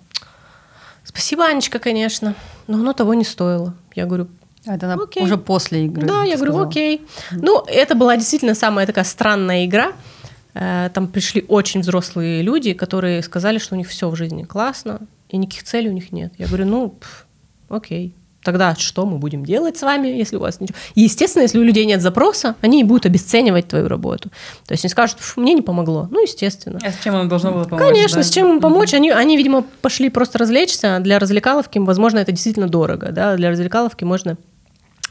[1.03, 2.37] спасибо, Анечка, конечно,
[2.69, 3.75] но оно того не стоило.
[3.97, 4.29] Я говорю,
[4.65, 5.25] а это она окей.
[5.25, 6.07] уже после игры.
[6.07, 6.69] Да, я говорю, сказала.
[6.69, 7.03] окей.
[7.33, 10.22] Ну, это была действительно самая такая странная игра, Э,
[10.55, 15.37] там пришли очень взрослые люди, которые сказали, что у них все в жизни классно, и
[15.37, 16.33] никаких целей у них нет.
[16.39, 17.27] Я говорю, ну, пф,
[17.69, 18.15] окей.
[18.43, 20.77] Тогда что мы будем делать с вами, если у вас ничего?
[20.97, 24.31] И, естественно, если у людей нет запроса, они не будут обесценивать твою работу.
[24.67, 26.09] То есть они скажут, мне не помогло.
[26.11, 26.81] Ну, естественно.
[26.83, 27.87] А с чем им должно было помочь?
[27.87, 28.23] Конечно, да?
[28.25, 28.95] с чем им помочь.
[28.95, 30.99] Они, они, видимо, пошли просто развлечься.
[31.01, 33.13] Для развлекаловки, возможно, это действительно дорого.
[33.13, 33.37] Да?
[33.37, 34.37] Для развлекаловки можно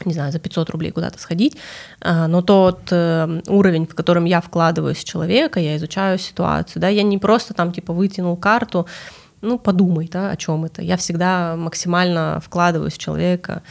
[0.06, 1.56] не знаю, за 500 рублей куда-то сходить,
[2.00, 6.88] а, но тот э, уровень, в котором я вкладываюсь в человека, я изучаю ситуацию, да,
[6.88, 8.86] я не просто там типа вытянул карту,
[9.40, 10.82] ну подумай, да, о чем это.
[10.82, 13.62] Я всегда максимально вкладываюсь в человека,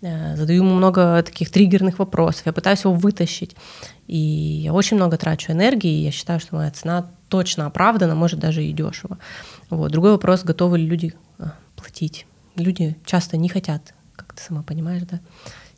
[0.00, 3.54] э, задаю ему много таких триггерных вопросов, я пытаюсь его вытащить.
[4.08, 8.40] И я очень много трачу энергии, и я считаю, что моя цена точно оправдана, может
[8.40, 9.18] даже и дешево.
[9.68, 9.92] Вот.
[9.92, 12.26] Другой вопрос, готовы ли люди а, платить.
[12.56, 15.20] Люди часто не хотят, как ты сама понимаешь, да,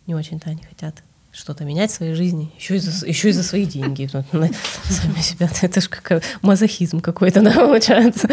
[0.06, 3.42] не очень-то они хотят что-то менять в своей жизни, еще и за, еще и за
[3.42, 4.08] свои деньги.
[4.12, 5.48] Сами себя.
[5.62, 8.28] Это же как мазохизм какой-то, да, получается.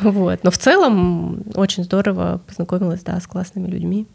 [0.00, 0.44] Вот.
[0.44, 4.06] Но в целом очень здорово познакомилась, да, с классными людьми.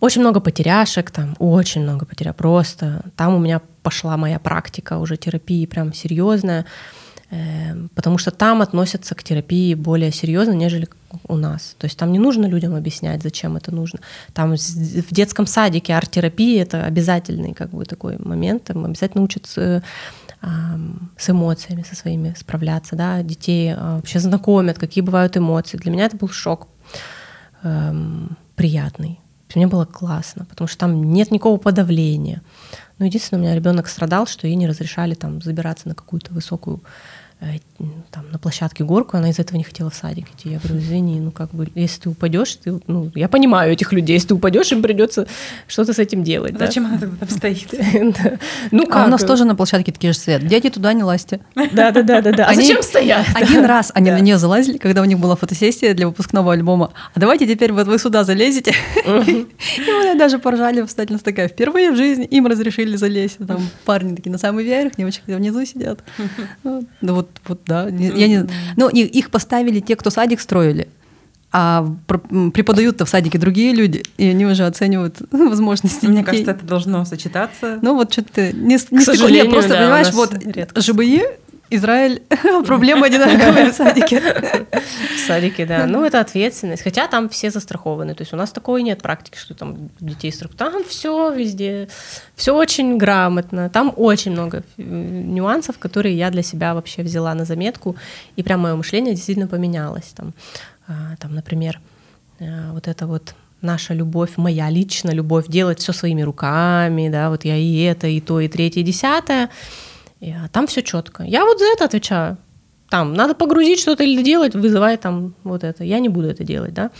[0.00, 3.02] Очень много потеряшек там, очень много потеря просто.
[3.16, 6.66] Там у меня пошла моя практика уже терапии прям серьезная,
[7.30, 10.86] э, потому что там относятся к терапии более серьезно, нежели
[11.28, 11.74] у нас.
[11.78, 14.00] То есть там не нужно людям объяснять, зачем это нужно.
[14.32, 18.64] Там в детском садике арт-терапия это обязательный как бы такой момент.
[18.64, 19.82] Там обязательно учатся
[21.18, 25.76] с эмоциями со своими справляться, да, детей а, вообще знакомят, какие бывают эмоции.
[25.78, 26.68] Для меня это был шок
[27.62, 29.18] эм, приятный.
[29.54, 32.42] Мне было классно, потому что там нет никакого подавления.
[32.98, 36.82] Но единственное, у меня ребенок страдал, что ей не разрешали там забираться на какую-то высокую
[38.10, 40.50] там, на площадке горку, она из этого не хотела в садик идти.
[40.50, 44.14] Я говорю, извини, ну как бы, если ты упадешь, ты, ну, я понимаю этих людей,
[44.14, 45.26] если ты упадешь, им придется
[45.66, 46.54] что-то с этим делать.
[46.54, 47.74] А зачем она тогда там стоит?
[48.70, 49.04] Ну как?
[49.04, 50.46] А у нас тоже на площадке такие же свет.
[50.46, 51.40] Дети туда не лазьте.
[51.54, 52.46] Да, да, да, да, да.
[52.48, 53.26] А зачем стоят?
[53.34, 56.92] Один раз они на нее залазили, когда у них была фотосессия для выпускного альбома.
[57.14, 58.74] А давайте теперь вот вы сюда залезете.
[59.06, 59.46] И
[59.90, 61.48] мы даже поржали, встательность такая.
[61.48, 63.38] Впервые в жизни им разрешили залезть.
[63.46, 66.00] Там парни такие на самый верх, девочки внизу сидят.
[67.02, 67.88] Ну вот вот, вот да.
[67.88, 68.46] Я не,
[68.76, 70.88] ну, их поставили те, кто садик строили.
[71.52, 76.04] А преподают-то в садике другие люди, и они уже оценивают возможности.
[76.06, 76.26] Мне детей.
[76.26, 77.78] кажется, это должно сочетаться.
[77.82, 80.80] Ну вот что-то не, не К сожалению, просто да, понимаешь, вот редко.
[80.80, 81.22] ЖБИ
[81.70, 82.22] Израиль,
[82.66, 84.20] проблема одинаковая в садике.
[84.20, 85.86] В садике, да.
[85.86, 86.82] Ну, это ответственность.
[86.82, 88.14] Хотя там все застрахованы.
[88.14, 90.58] То есть у нас такой нет практики, что там детей страхуют.
[90.58, 91.88] Там все везде,
[92.36, 93.68] все очень грамотно.
[93.68, 97.96] Там очень много э, нюансов, которые я для себя вообще взяла на заметку.
[98.36, 100.12] И прям мое мышление действительно поменялось.
[100.14, 100.34] Там,
[100.86, 101.80] а, там например,
[102.38, 107.44] э, вот это вот наша любовь, моя личная любовь делать все своими руками, да, вот
[107.44, 109.50] я и это, и то, и третье, и десятое.
[110.20, 111.22] И, а там все четко.
[111.22, 112.38] Я вот за это отвечаю.
[112.88, 115.84] Там надо погрузить что-то или делать, вызывай там вот это.
[115.84, 116.90] Я не буду это делать, да.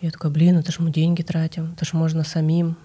[0.00, 2.76] Я такая, блин, это же мы деньги тратим, это же можно самим.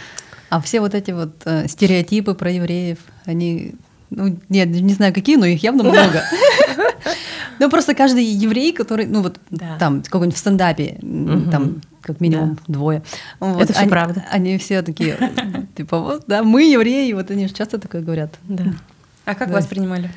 [0.50, 3.76] А все вот эти вот э, стереотипы про евреев, они,
[4.10, 6.24] ну, нет, не знаю какие, но их явно много.
[7.60, 9.40] Ну, просто каждый еврей, который, ну, вот
[9.80, 10.98] там, какой-нибудь в стендапе,
[11.52, 13.04] там, как минимум двое.
[13.40, 14.26] Это все правда.
[14.32, 15.18] Они все такие,
[15.78, 18.34] типа, вот, да, мы евреи, вот они же часто такое говорят.
[18.44, 18.64] Да.
[19.26, 19.56] А как да.
[19.56, 20.12] вас принимали?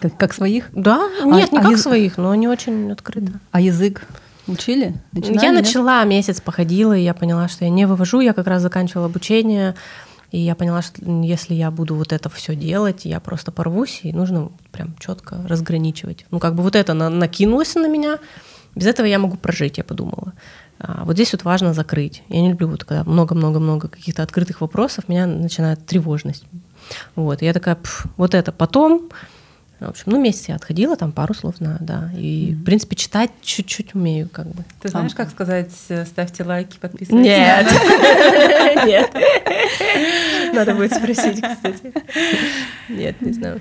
[0.00, 0.68] Как, как своих?
[0.72, 1.82] Да, а, нет, не а как язык...
[1.82, 3.32] своих, но не очень открыто.
[3.50, 4.06] А язык
[4.46, 4.94] учили?
[5.12, 5.64] Начинали, я нет?
[5.64, 8.20] начала, месяц походила, и я поняла, что я не вывожу.
[8.20, 9.74] Я как раз заканчивала обучение,
[10.30, 14.12] и я поняла, что если я буду вот это все делать, я просто порвусь, и
[14.12, 16.26] нужно прям четко разграничивать.
[16.30, 18.18] Ну, как бы вот это на, накинулось на меня,
[18.74, 20.34] без этого я могу прожить, я подумала.
[20.78, 22.22] А вот здесь вот важно закрыть.
[22.28, 26.44] Я не люблю вот когда много-много-много каких-то открытых вопросов, меня начинает тревожность
[27.14, 27.78] вот, я такая,
[28.16, 29.08] вот это потом.
[29.78, 32.10] В общем, ну, месяц я отходила, там пару слов знаю, да.
[32.16, 32.54] И, mm-hmm.
[32.54, 34.64] в принципе, читать чуть-чуть умею, как бы.
[34.80, 37.30] Ты знаешь, как сказать, э, ставьте лайки, подписывайтесь?
[37.30, 37.66] Нет.
[38.86, 39.14] Нет.
[40.54, 41.92] Надо будет спросить, кстати.
[42.88, 43.60] Нет, не знаю.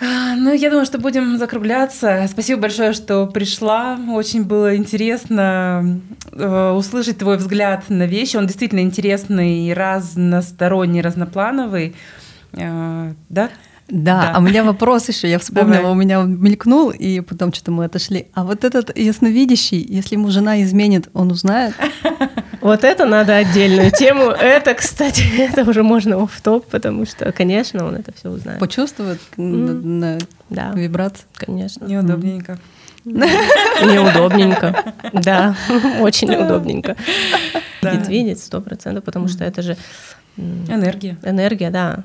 [0.00, 2.26] А, ну, я думаю, что будем закругляться.
[2.28, 3.96] Спасибо большое, что пришла.
[4.10, 6.00] Очень было интересно
[6.32, 8.36] э, услышать твой взгляд на вещи.
[8.36, 11.94] Он действительно интересный, разносторонний, разноплановый.
[12.54, 13.50] Э, да?
[13.88, 15.92] Да, да, а у меня вопрос еще, я вспомнила, Давай.
[15.92, 18.28] у меня он мелькнул, и потом что-то мы отошли.
[18.32, 21.74] А вот этот ясновидящий, если ему жена изменит, он узнает?
[22.62, 24.26] Вот это надо отдельную тему.
[24.30, 28.60] Это, кстати, это уже можно в топ, потому что, конечно, он это все узнает.
[28.60, 31.24] Почувствует на вибрации?
[31.34, 31.84] Конечно.
[31.84, 32.60] Неудобненько.
[33.04, 34.94] Неудобненько.
[35.12, 35.56] Да,
[36.00, 36.96] очень неудобненько.
[37.82, 39.76] Будет видеть сто процентов, потому что это же
[40.36, 41.18] энергия.
[41.24, 42.04] Энергия, да.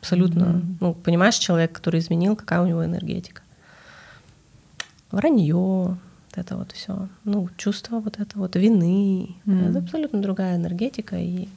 [0.00, 0.42] Абсолютно.
[0.42, 0.76] Mm-hmm.
[0.80, 3.42] Ну, понимаешь, человек, который изменил, какая у него энергетика.
[5.10, 5.98] Вранье, вот
[6.34, 7.08] это вот все.
[7.24, 9.36] Ну, чувство вот это вот вины.
[9.46, 9.70] Mm-hmm.
[9.70, 11.16] Это абсолютно другая энергетика.
[11.16, 11.48] И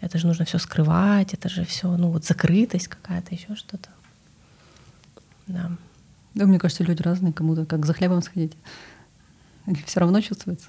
[0.00, 3.88] это же нужно все скрывать, это же все, ну, вот закрытость какая-то, еще что-то.
[5.46, 5.70] Да.
[6.34, 8.52] Да, мне кажется, люди разные, кому-то как за хлебом сходить.
[9.86, 10.68] Все равно чувствуется.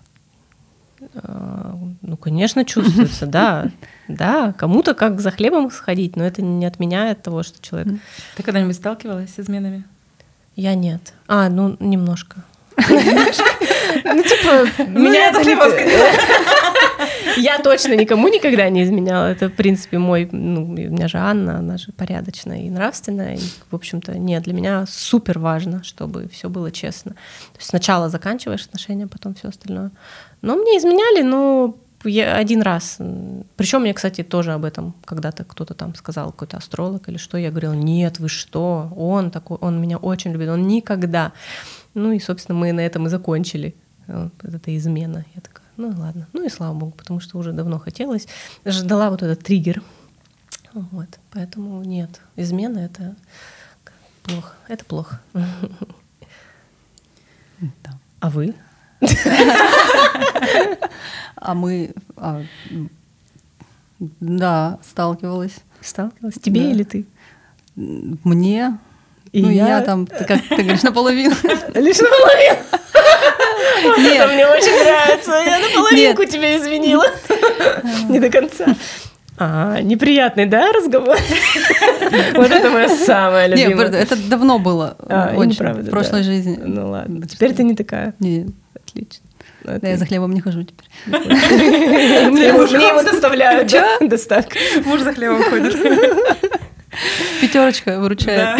[2.02, 3.70] Ну, конечно, чувствуется, да.
[4.08, 7.94] Да, кому-то как за хлебом сходить, но это не отменяет того, что человек...
[8.36, 9.84] Ты когда-нибудь сталкивалась с изменами?
[10.56, 11.14] Я нет.
[11.28, 12.44] А, ну, немножко.
[14.06, 15.56] Ну, типа, Ну, меня это не...
[17.42, 19.28] Я точно никому никогда не изменяла.
[19.28, 20.28] Это, в принципе, мой...
[20.32, 23.36] Ну, у меня же Анна, она же порядочная и нравственная.
[23.36, 23.42] И,
[23.72, 27.12] в общем-то, нет, для меня супер важно, чтобы все было честно.
[27.12, 29.92] То есть сначала заканчиваешь отношения, потом все остальное.
[30.42, 32.98] Но мне изменяли, но я один раз.
[33.58, 37.38] Причем мне, кстати, тоже об этом когда-то кто-то там сказал, какой-то астролог или что.
[37.38, 38.92] Я говорила, нет, вы что?
[38.96, 41.34] Он такой, он меня очень любит, он никогда.
[41.94, 43.76] Ну и, собственно, мы на этом и закончили.
[44.08, 45.26] Вот, это измена.
[45.36, 46.28] Я такая, ну ладно.
[46.34, 48.28] Ну и слава богу, потому что уже давно хотелось.
[48.66, 49.84] Ждала вот этот триггер.
[50.74, 52.22] Вот, поэтому нет.
[52.36, 53.16] Измена— это
[54.24, 54.54] плохо.
[54.68, 55.20] Это плохо.
[57.60, 57.92] Да.
[58.20, 58.56] А вы?
[61.36, 62.42] А мы, а,
[64.00, 65.56] да, сталкивалась.
[65.82, 66.36] Сталкивалась?
[66.42, 67.06] Тебе или ты?
[67.76, 68.78] Мне,
[69.32, 69.68] И ну я...
[69.70, 71.34] я- там, ты как ты говоришь, наполовину.
[71.76, 72.60] Лишь наполовину.
[73.84, 74.34] Вот это Нет.
[74.34, 75.32] мне очень нравится.
[75.32, 77.06] Я наполовинку тебе изменила.
[78.10, 78.66] Не до конца.
[79.42, 81.18] А, неприятный, да, разговор?
[82.34, 83.88] Вот это моя самая Нет, любимая.
[83.92, 86.60] это давно было, А, и очень, в прошлой жизни.
[86.62, 88.14] Ну ладно, теперь ты не такая.
[88.20, 89.26] Не, Отлично.
[89.64, 90.88] Ну, да, я за хлебом не хожу теперь.
[91.08, 93.98] Мне его мне его доставляют, да?
[94.02, 94.58] Доставка.
[94.86, 95.76] Муж за хлебом ходит.
[97.42, 98.60] Пятерочка выручает.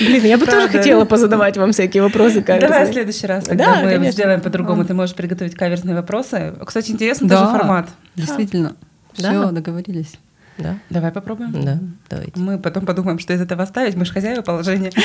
[0.00, 0.78] Блин, я бы тоже Правда.
[0.78, 2.42] хотела позадавать вам всякие вопросы.
[2.42, 2.92] Давай в каверзные.
[2.92, 4.12] следующий раз, Да, когда мы конечно.
[4.12, 4.84] сделаем по-другому.
[4.84, 6.54] Ты можешь приготовить каверзные вопросы.
[6.64, 7.38] Кстати, интересно Да.
[7.38, 7.88] тоже формат.
[8.16, 8.74] Действительно.
[9.16, 9.30] Да.
[9.30, 10.14] Все, договорились.
[10.58, 11.52] Да, Давай попробуем.
[11.64, 11.78] да,
[12.10, 12.32] давайте.
[12.38, 13.94] Мы потом подумаем, что из этого оставить.
[13.96, 14.90] Мы же хозяева положения.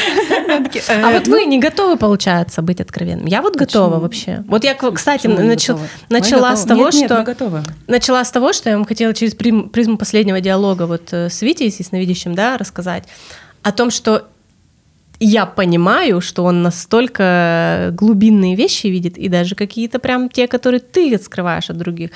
[0.89, 3.25] А вот вы не готовы, получается, быть откровенным?
[3.25, 4.43] Я вот готова вообще.
[4.47, 5.27] Вот я, кстати,
[6.09, 7.17] начала с того, Нет, нет, что...
[7.19, 7.63] мы готовы.
[7.87, 11.41] Начала с того, что я вам хотела через призм- призму последнего диалога вот э, с
[11.41, 13.03] Витей, с ясновидящим, да, рассказать
[13.63, 14.27] о том, что
[15.19, 21.17] я понимаю, что он настолько глубинные вещи видит, и даже какие-то прям те, которые ты
[21.17, 22.11] скрываешь от других.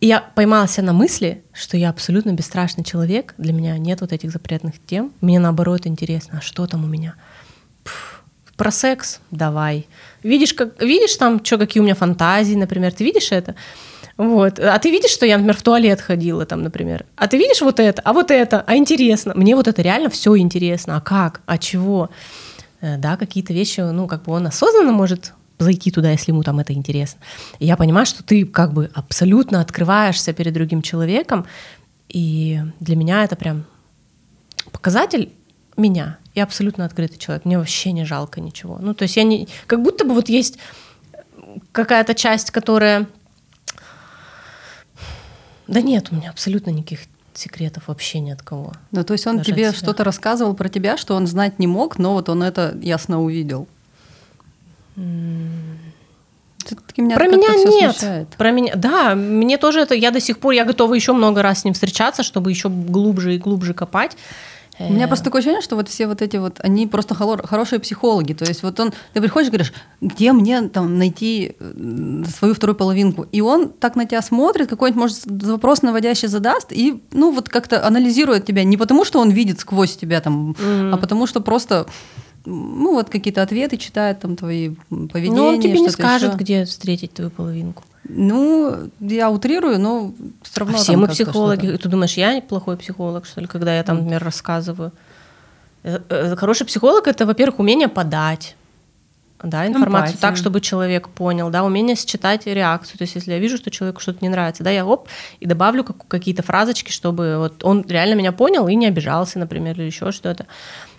[0.00, 4.12] И я поймала себя на мысли, что я абсолютно бесстрашный человек, для меня нет вот
[4.12, 7.14] этих запретных тем, мне наоборот интересно, а что там у меня?
[8.56, 9.20] Про секс?
[9.30, 9.86] Давай.
[10.22, 13.54] Видишь, как, видишь там, что, какие у меня фантазии, например, ты видишь это?
[14.16, 14.58] Вот.
[14.58, 17.04] А ты видишь, что я, например, в туалет ходила там, например.
[17.16, 19.34] А ты видишь вот это, а вот это, а интересно.
[19.34, 20.96] Мне вот это реально все интересно.
[20.96, 21.42] А как?
[21.46, 22.10] А чего?
[22.80, 26.58] Э, Да, какие-то вещи, ну, как бы он осознанно может зайти туда, если ему там
[26.58, 27.20] это интересно.
[27.58, 31.46] И я понимаю, что ты как бы абсолютно открываешься перед другим человеком,
[32.08, 33.64] и для меня это прям
[34.70, 35.32] показатель
[35.76, 36.18] меня.
[36.34, 38.78] Я абсолютно открытый человек, мне вообще не жалко ничего.
[38.80, 39.48] Ну, то есть я не...
[39.66, 40.58] Как будто бы вот есть
[41.72, 43.06] какая-то часть, которая...
[45.68, 47.00] Да нет, у меня абсолютно никаких
[47.34, 48.72] секретов вообще ни от кого.
[48.92, 51.98] Ну, то есть он Даже тебе что-то рассказывал про тебя, что он знать не мог,
[51.98, 53.68] но вот он это ясно увидел.
[56.96, 57.96] Меня Про меня нет.
[57.96, 58.28] смущает.
[58.30, 61.60] Про меня, да, мне тоже это, я до сих пор, я готова еще много раз
[61.60, 64.16] с ним встречаться, чтобы еще глубже и глубже копать.
[64.78, 67.80] У меня Э, просто такое ощущение, что вот все вот эти вот, они просто хорошие
[67.80, 68.32] психологи.
[68.34, 72.76] То есть вот он, ты приходишь и говоришь, где мне там найти э, свою вторую
[72.76, 73.26] половинку?
[73.32, 77.86] И он так на тебя смотрит, какой-нибудь, может, вопрос наводящий задаст, и, ну, вот как-то
[77.86, 80.54] анализирует тебя не потому, что он видит сквозь тебя там,
[80.92, 81.86] а потому что просто,
[82.44, 85.36] ну, вот какие-то ответы читает там твои поведения.
[85.36, 86.38] Ну, он тебе не скажет, ещё.
[86.38, 87.82] где встретить твою половинку.
[88.08, 91.76] Ну, я утрирую, но все равно А все мы психологи.
[91.76, 94.92] Ты думаешь, я плохой психолог, что ли, когда я там, например, рассказываю?
[95.82, 98.56] Э, э, Хороший психолог— это, во-первых, умение подать
[99.42, 100.20] да, информацию Эмпатия.
[100.20, 102.98] так, чтобы человек понял, да, умение считать реакцию.
[102.98, 105.08] То есть, если я вижу, что человеку что-то не нравится, да, я оп,
[105.40, 109.78] и добавлю как- какие-то фразочки, чтобы вот он реально меня понял и не обижался, например,
[109.78, 110.46] или еще что-то.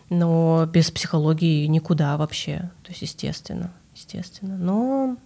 [0.10, 2.70] Но без психологии никуда вообще.
[2.84, 4.55] То есть, естественно, естественно.
[4.58, 5.18] Но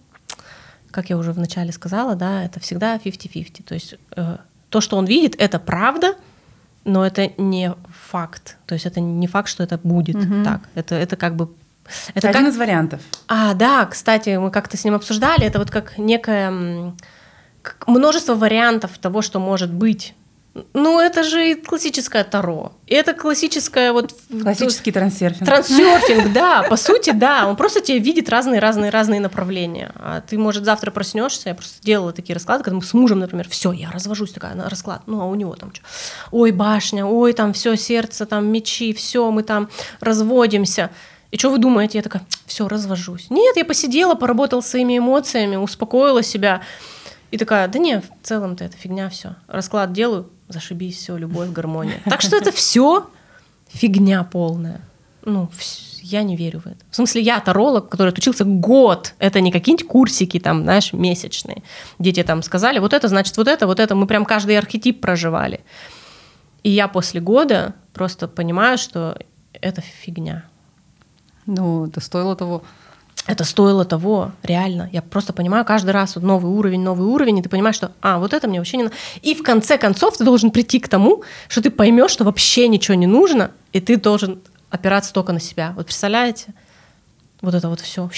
[0.92, 3.64] как я уже вначале сказала, да, это всегда 50-50.
[3.64, 4.36] То есть э,
[4.68, 6.14] то, что он видит, это правда,
[6.84, 7.74] но это не
[8.10, 8.56] факт.
[8.66, 10.60] То есть это не факт, что это будет так.
[10.74, 11.50] Это, это как бы...
[12.14, 12.52] Это один как...
[12.52, 13.00] из вариантов.
[13.26, 16.94] А, да, кстати, мы как-то с ним обсуждали, это вот как некое
[17.62, 20.14] как множество вариантов того, что может быть.
[20.74, 22.72] Ну, это же классическое Таро.
[22.86, 24.14] Это классическое вот...
[24.28, 25.48] Классический трансерфинг.
[25.48, 27.48] Трансерфинг, да, по сути, да.
[27.48, 29.92] Он просто тебе видит разные-разные-разные направления.
[29.94, 31.48] А ты, может, завтра проснешься.
[31.48, 34.68] Я просто делала такие расклады, когда мы с мужем, например, все, я развожусь такая на
[34.68, 35.02] расклад.
[35.06, 35.84] Ну, а у него там что?
[36.30, 40.90] Ой, башня, ой, там все, сердце, там мечи, все, мы там разводимся.
[41.30, 41.96] И что вы думаете?
[41.96, 43.28] Я такая, все, развожусь.
[43.30, 46.60] Нет, я посидела, поработала своими эмоциями, успокоила себя.
[47.30, 49.36] И такая, да не, в целом-то это фигня все.
[49.48, 52.00] Расклад делаю, зашибись, все, любовь, гармония.
[52.04, 53.06] Так что это все
[53.68, 54.80] фигня полная.
[55.24, 55.50] ну,
[56.02, 56.84] я не верю в это.
[56.90, 59.14] В смысле, я таролог, который отучился год.
[59.18, 61.62] Это не какие-нибудь курсики, там, знаешь, месячные.
[61.98, 63.94] Дети там сказали, вот это значит вот это, вот это.
[63.94, 65.60] Мы прям каждый архетип проживали.
[66.62, 69.16] И я после года просто понимаю, что
[69.52, 70.44] это фигня.
[71.46, 72.62] Ну, это стоило того.
[73.26, 74.88] Это стоило того, реально.
[74.92, 78.18] Я просто понимаю каждый раз вот новый уровень, новый уровень, и ты понимаешь, что, а,
[78.18, 78.96] вот это мне вообще не надо.
[79.22, 82.94] И в конце концов ты должен прийти к тому, что ты поймешь, что вообще ничего
[82.96, 85.72] не нужно, и ты должен опираться только на себя.
[85.76, 86.52] Вот представляете?
[87.40, 88.10] Вот это вот все.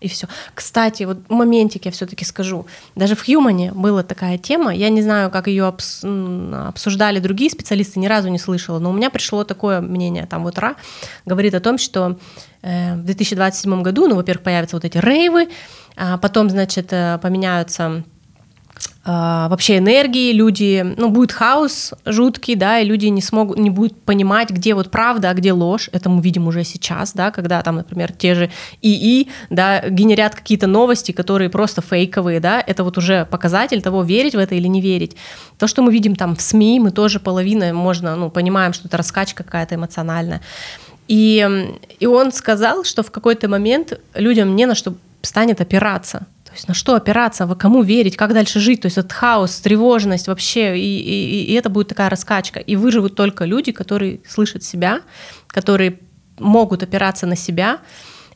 [0.00, 0.26] И все.
[0.54, 2.66] Кстати, вот моментик я все-таки скажу.
[2.94, 4.74] Даже в Хьюмане была такая тема.
[4.74, 8.78] Я не знаю, как ее обсуждали другие специалисты, ни разу не слышала.
[8.78, 10.26] Но у меня пришло такое мнение.
[10.26, 10.76] Там вот Ра
[11.24, 12.18] говорит о том, что
[12.62, 15.48] э, в 2027 году, ну, во-первых, появятся вот эти рейвы,
[15.96, 18.04] а потом, значит, э, поменяются
[19.06, 24.50] вообще энергии, люди, ну, будет хаос жуткий, да, и люди не смогут, не будут понимать,
[24.50, 28.12] где вот правда, а где ложь, это мы видим уже сейчас, да, когда там, например,
[28.12, 28.50] те же
[28.82, 34.34] ИИ, да, генерят какие-то новости, которые просто фейковые, да, это вот уже показатель того, верить
[34.34, 35.16] в это или не верить.
[35.56, 38.96] То, что мы видим там в СМИ, мы тоже половина, можно, ну, понимаем, что это
[38.96, 40.40] раскачка какая-то эмоциональная.
[41.06, 41.48] И,
[42.00, 46.74] и он сказал, что в какой-то момент людям не на что станет опираться, есть на
[46.74, 48.80] что опираться, кому верить, как дальше жить.
[48.82, 52.60] То есть этот хаос, тревожность вообще, и, и, и это будет такая раскачка.
[52.60, 55.00] И выживут только люди, которые слышат себя,
[55.48, 56.00] которые
[56.38, 57.78] могут опираться на себя.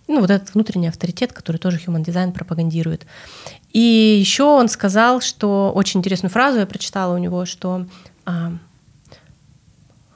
[0.08, 3.06] Ну, вот этот внутренний авторитет, который тоже Human Design пропагандирует.
[3.72, 7.86] И еще он сказал, что очень интересную фразу я прочитала у него, что
[8.26, 8.52] а,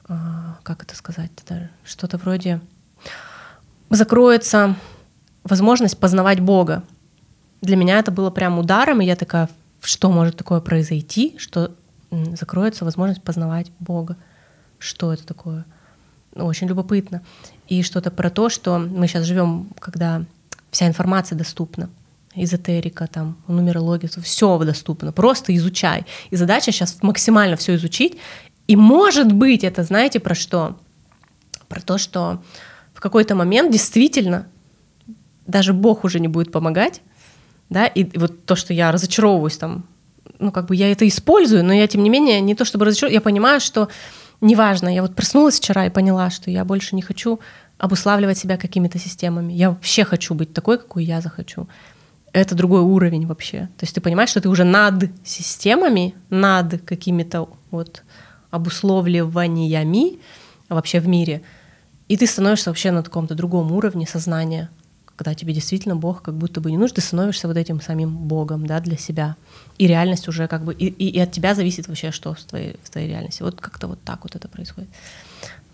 [0.07, 1.31] а, как это сказать
[1.83, 2.59] что-то вроде
[3.89, 4.75] закроется
[5.43, 6.83] возможность познавать Бога
[7.65, 9.49] для меня это было прям ударом, и я такая,
[9.81, 11.71] что может такое произойти, что
[12.11, 14.15] закроется возможность познавать Бога.
[14.79, 15.65] Что это такое?
[16.35, 17.21] Очень любопытно.
[17.67, 20.23] И что-то про то, что мы сейчас живем, когда
[20.71, 21.89] вся информация доступна.
[22.35, 25.13] Эзотерика, там, нумерология, все доступно.
[25.13, 26.05] Просто изучай.
[26.31, 28.17] И задача сейчас максимально все изучить.
[28.67, 30.77] И может быть, это знаете про что?
[31.69, 32.43] Про то, что
[32.93, 34.47] в какой-то момент действительно
[35.47, 37.01] даже Бог уже не будет помогать,
[37.69, 39.85] да, и вот то, что я разочаровываюсь там,
[40.39, 43.15] ну, как бы я это использую, но я, тем не менее, не то чтобы разочаровываюсь,
[43.15, 43.89] я понимаю, что
[44.41, 47.39] неважно, я вот проснулась вчера и поняла, что я больше не хочу
[47.77, 49.53] обуславливать себя какими-то системами.
[49.53, 51.67] Я вообще хочу быть такой, какой я захочу.
[52.31, 53.69] Это другой уровень вообще.
[53.77, 58.03] То есть ты понимаешь, что ты уже над системами, над какими-то вот
[58.51, 60.19] обусловливаниями
[60.69, 61.41] вообще в мире,
[62.07, 64.69] и ты становишься вообще на каком-то другом уровне сознания,
[65.15, 68.65] когда тебе действительно Бог как будто бы не нужен, ты становишься вот этим самим Богом,
[68.65, 69.35] да, для себя.
[69.77, 72.75] И реальность уже как бы, и, и, и от тебя зависит вообще, что в твоей,
[72.83, 73.43] в твоей реальности.
[73.43, 74.89] Вот как-то вот так вот это происходит.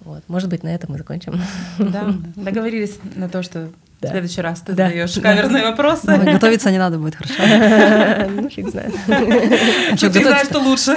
[0.03, 0.23] Вот.
[0.27, 1.39] Может быть, на этом мы закончим.
[1.77, 3.69] Да, договорились на то, что
[4.01, 4.07] да.
[4.07, 4.87] В следующий раз ты да.
[4.87, 6.07] задаешь каверзные вопросы.
[6.07, 7.35] Ну, готовиться не надо будет, хорошо.
[8.35, 8.95] Ну, фиг знает.
[9.95, 10.95] Что ты знаешь, что лучше.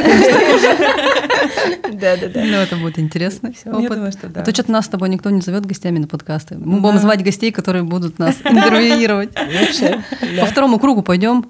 [1.93, 2.45] Да, да, да.
[2.45, 3.53] Ну, это будет интересно.
[3.67, 4.41] Ну, я думаю, что да.
[4.41, 6.57] А то что-то нас с тобой никто не зовет гостями на подкасты.
[6.57, 9.35] Мы будем звать гостей, которые будут нас интервьюировать.
[9.35, 10.03] Вообще.
[10.41, 11.43] По второму кругу пойдем.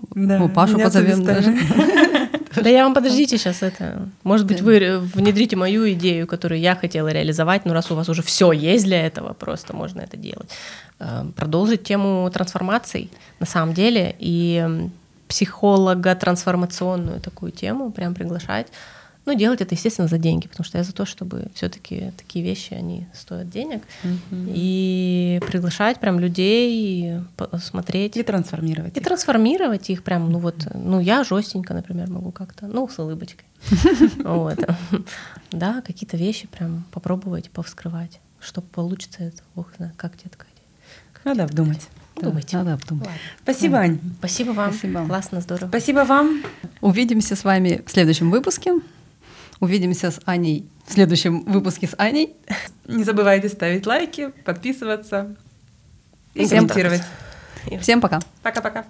[0.55, 1.57] Пашу позовем даже.
[2.57, 4.09] Да я вам подождите сейчас это.
[4.23, 8.23] Может быть, вы внедрите мою идею, которую я хотела реализовать, но раз у вас уже
[8.23, 10.51] все есть для этого, просто можно это делать.
[10.99, 14.89] Э, продолжить тему трансформаций на самом деле и
[15.29, 18.69] психолога трансформационную такую тему прям приглашать.
[19.27, 22.75] Ну, делать это, естественно, за деньги, потому что я за то, чтобы все-таки такие вещи,
[22.75, 23.83] они стоят денег.
[24.03, 24.53] Mm-hmm.
[24.55, 27.21] И приглашать прям людей,
[27.61, 28.17] смотреть.
[28.17, 28.97] И трансформировать.
[28.97, 29.07] И их.
[29.07, 33.47] трансформировать их прям, ну вот, ну я жестенько, например, могу как-то, ну, с улыбочкой.
[34.25, 34.59] Вот.
[35.51, 38.21] Да, какие-то вещи прям попробовать, повскрывать.
[38.41, 40.49] Что получится, это бог знает, как тебе такая
[41.25, 41.89] надо обдумать.
[42.21, 42.57] Думайте.
[42.57, 43.07] Надо обдумать.
[43.07, 43.21] Ладно.
[43.43, 43.99] Спасибо, Ань.
[44.19, 44.73] Спасибо вам.
[44.73, 45.07] Спасибо.
[45.07, 45.69] Классно, здорово.
[45.69, 46.43] Спасибо вам.
[46.81, 48.75] Увидимся с вами в следующем выпуске.
[49.65, 52.37] Увидимся с Аней в следующем выпуске с Аней.
[52.87, 55.37] Не забывайте ставить лайки, подписываться
[56.35, 57.01] и комментировать.
[57.81, 58.21] Всем пока.
[58.43, 58.85] Пока-пока.